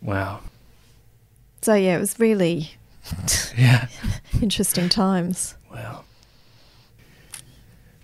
[0.03, 0.41] Wow.
[1.63, 2.71] So yeah, it was really
[3.57, 3.89] Yeah.
[4.43, 5.55] interesting times.
[5.71, 6.05] Wow.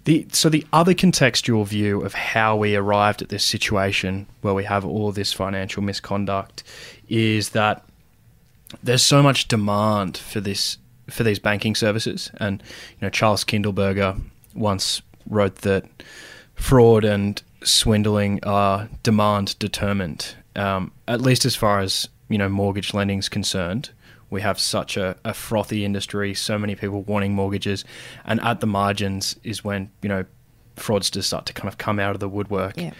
[0.04, 4.64] The so the other contextual view of how we arrived at this situation where we
[4.64, 6.64] have all this financial misconduct
[7.08, 7.84] is that
[8.82, 10.78] there's so much demand for this
[11.08, 12.30] for these banking services.
[12.38, 14.20] And you know Charles Kindleberger
[14.54, 15.84] once wrote that
[16.54, 22.92] fraud and swindling are demand determined um, at least as far as you know mortgage
[22.92, 23.90] lending is concerned
[24.32, 27.84] we have such a, a frothy industry so many people wanting mortgages
[28.24, 30.24] and at the margins is when you know
[30.76, 32.92] fraudsters start to kind of come out of the woodwork Yeah.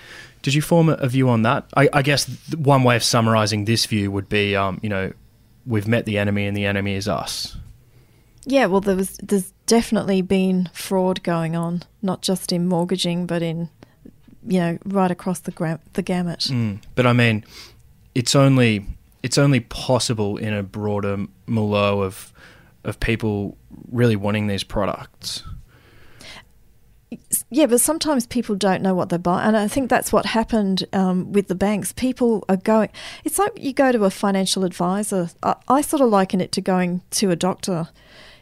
[0.43, 2.26] did you form a, view on that I, I guess
[2.57, 5.12] one way of summarizing this view would be um, you know
[5.66, 7.57] we've met the enemy and the enemy is us
[8.45, 13.41] Yeah, well, there was there's definitely been fraud going on, not just in mortgaging, but
[13.43, 13.68] in
[14.45, 15.53] you know right across the
[15.93, 16.41] the gamut.
[16.51, 16.78] Mm.
[16.97, 17.45] But I mean,
[18.16, 18.85] it's only
[19.23, 22.33] it's only possible in a broader milieu of
[22.85, 23.57] of people
[23.91, 25.45] really wanting these products.
[27.51, 30.85] Yeah, but sometimes people don't know what they buy, and I think that's what happened
[30.93, 31.93] um, with the banks.
[31.93, 32.89] People are going.
[33.23, 35.29] It's like you go to a financial advisor.
[35.43, 37.89] I, I sort of liken it to going to a doctor.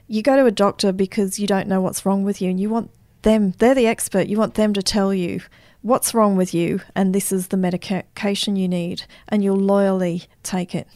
[0.06, 2.70] You go to a doctor because you don't know what's wrong with you, and you
[2.70, 2.90] want
[3.22, 3.52] them.
[3.58, 4.28] They're the expert.
[4.28, 5.40] You want them to tell you
[5.82, 10.74] what's wrong with you, and this is the medication you need, and you'll loyally take
[10.74, 10.86] it.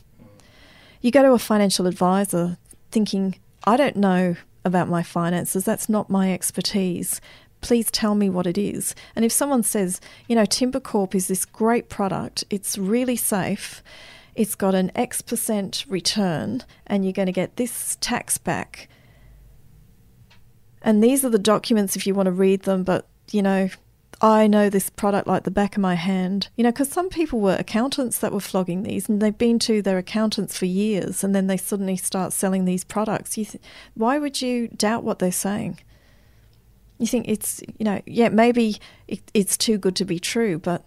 [1.01, 2.59] You go to a financial advisor
[2.91, 5.65] thinking, I don't know about my finances.
[5.65, 7.21] That's not my expertise.
[7.61, 8.95] Please tell me what it is.
[9.17, 13.83] And if someone says, you know, TimberCorp is this great product, it's really safe,
[14.35, 18.89] it's got an X percent return, and you're going to get this tax back.
[20.83, 23.71] And these are the documents if you want to read them, but, you know,
[24.21, 26.49] I know this product like the back of my hand.
[26.57, 29.83] You know, because some people were accountants that were flogging these, and they've been to
[29.83, 33.37] their accountants for years, and then they suddenly start selling these products.
[33.37, 33.63] You th-
[33.95, 35.81] why would you doubt what they're saying?
[36.99, 38.77] You think it's, you know, yeah, maybe
[39.09, 40.85] it, it's too good to be true, but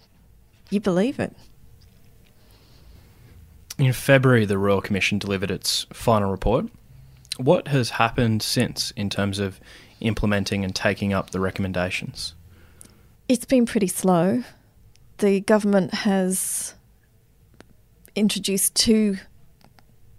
[0.70, 1.36] you believe it.
[3.78, 6.66] In February, the Royal Commission delivered its final report.
[7.38, 9.60] What has happened since in terms of
[10.00, 12.34] implementing and taking up the recommendations?
[13.30, 14.44] It's been pretty slow.
[15.18, 16.76] The government has
[18.16, 19.18] introduced two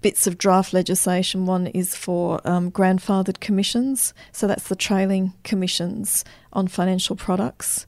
[0.02, 1.46] bits of draft legislation.
[1.46, 7.86] One is for um, grandfathered commissions, so that's the trailing commissions on financial products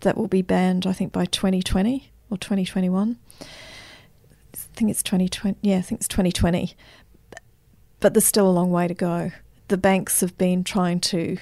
[0.00, 3.16] that will be banned, I think, by 2020 or 2021.
[3.40, 3.44] I
[4.74, 5.56] think it's 2020.
[5.62, 6.74] Yeah, I think it's 2020.
[8.00, 9.30] But there's still a long way to go.
[9.68, 11.38] The banks have been trying to,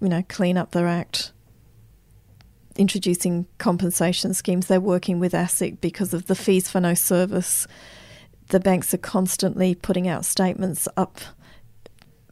[0.00, 1.32] you know, clean up their act
[2.78, 4.66] introducing compensation schemes.
[4.66, 7.66] They're working with ASIC because of the fees for no service.
[8.48, 11.20] The banks are constantly putting out statements up,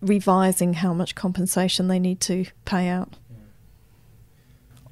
[0.01, 3.14] revising how much compensation they need to pay out.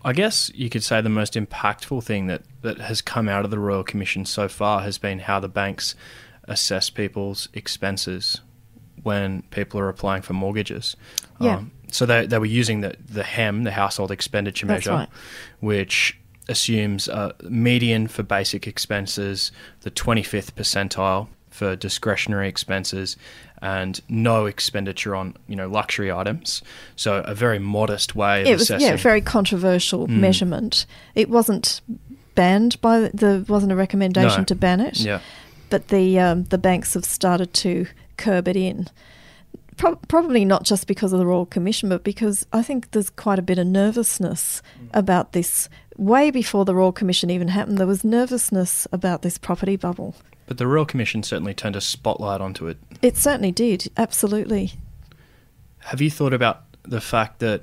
[0.05, 3.50] I guess you could say the most impactful thing that, that has come out of
[3.50, 5.94] the Royal Commission so far has been how the banks
[6.46, 8.42] assess people's expenses
[9.02, 10.94] when people are applying for mortgages.
[11.40, 11.57] Yeah.
[11.57, 15.09] Um, so they, they were using the, the HEM, the Household Expenditure That's Measure, right.
[15.61, 16.18] which
[16.49, 23.16] assumes a median for basic expenses, the 25th percentile for discretionary expenses,
[23.62, 26.62] and no expenditure on you know luxury items.
[26.97, 28.88] So a very modest way of It was assessing.
[28.88, 30.18] yeah, very controversial Mm.
[30.18, 30.86] measurement.
[31.14, 31.80] It wasn't
[32.34, 34.45] banned by the, there wasn't a recommendation No.
[34.47, 34.99] to ban it.
[35.01, 35.20] yeah.
[35.70, 37.86] but the um, the banks have started to
[38.16, 38.88] curb it in.
[39.77, 43.39] Pro- probably not just because of the Royal Commission, but because I think there's quite
[43.39, 44.89] a bit of nervousness mm.
[44.93, 45.68] about this.
[45.97, 50.14] Way before the Royal Commission even happened, there was nervousness about this property bubble.
[50.47, 52.79] But the Royal Commission certainly turned a spotlight onto it.
[53.03, 54.72] It certainly did, absolutely.
[55.79, 57.62] Have you thought about the fact that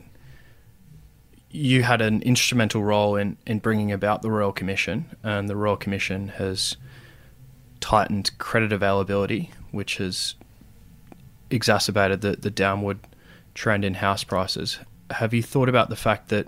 [1.51, 5.75] you had an instrumental role in, in bringing about the Royal Commission, and the Royal
[5.75, 6.77] Commission has
[7.79, 10.35] tightened credit availability, which has
[11.51, 12.99] exacerbated the, the downward
[13.53, 14.79] trend in house prices.
[15.11, 16.47] Have you thought about the fact that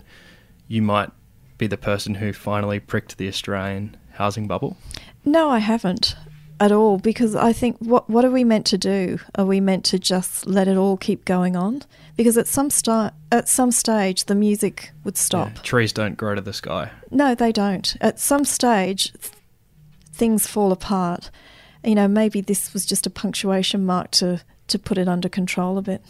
[0.68, 1.10] you might
[1.58, 4.76] be the person who finally pricked the Australian housing bubble?
[5.24, 6.16] No, I haven't
[6.60, 9.18] at all because I think what what are we meant to do?
[9.34, 11.82] Are we meant to just let it all keep going on?
[12.16, 15.50] Because at some sta- at some stage the music would stop.
[15.54, 16.90] Yeah, trees don't grow to the sky.
[17.10, 17.96] No, they don't.
[18.00, 19.32] At some stage th-
[20.12, 21.30] things fall apart.
[21.82, 25.78] You know, maybe this was just a punctuation mark to to put it under control
[25.78, 26.02] a bit.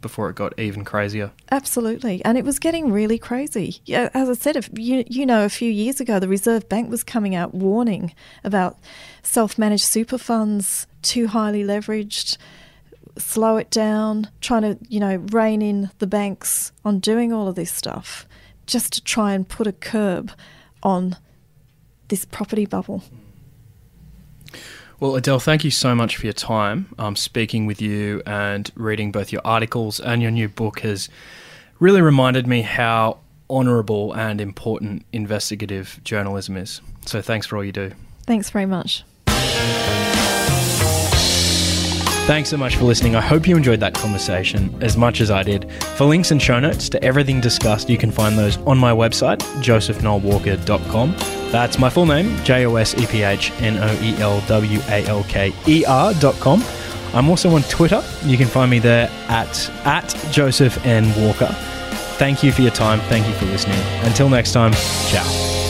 [0.00, 1.30] Before it got even crazier.
[1.52, 3.80] Absolutely, and it was getting really crazy.
[3.84, 6.90] Yeah, as I said, if you you know, a few years ago, the Reserve Bank
[6.90, 8.12] was coming out warning
[8.42, 8.78] about
[9.22, 12.36] self-managed super funds too highly leveraged,
[13.16, 17.54] slow it down, trying to you know rein in the banks on doing all of
[17.54, 18.26] this stuff,
[18.66, 20.32] just to try and put a curb
[20.82, 21.16] on
[22.08, 23.04] this property bubble.
[25.02, 26.94] Well, Adele, thank you so much for your time.
[26.96, 31.08] Um, speaking with you and reading both your articles and your new book has
[31.80, 33.18] really reminded me how
[33.50, 36.80] honourable and important investigative journalism is.
[37.04, 37.90] So thanks for all you do.
[38.26, 39.02] Thanks very much.
[42.24, 43.16] Thanks so much for listening.
[43.16, 45.70] I hope you enjoyed that conversation as much as I did.
[45.96, 49.38] For links and show notes to everything discussed, you can find those on my website,
[49.60, 51.16] josephnoelwalker.com.
[51.50, 54.80] That's my full name, J O S E P H N O E L W
[54.88, 56.62] A L K E R.com.
[57.12, 58.02] I'm also on Twitter.
[58.24, 61.04] You can find me there at, at Joseph N.
[61.22, 61.52] Walker.
[62.18, 63.00] Thank you for your time.
[63.00, 63.80] Thank you for listening.
[64.04, 64.72] Until next time,
[65.08, 65.61] ciao.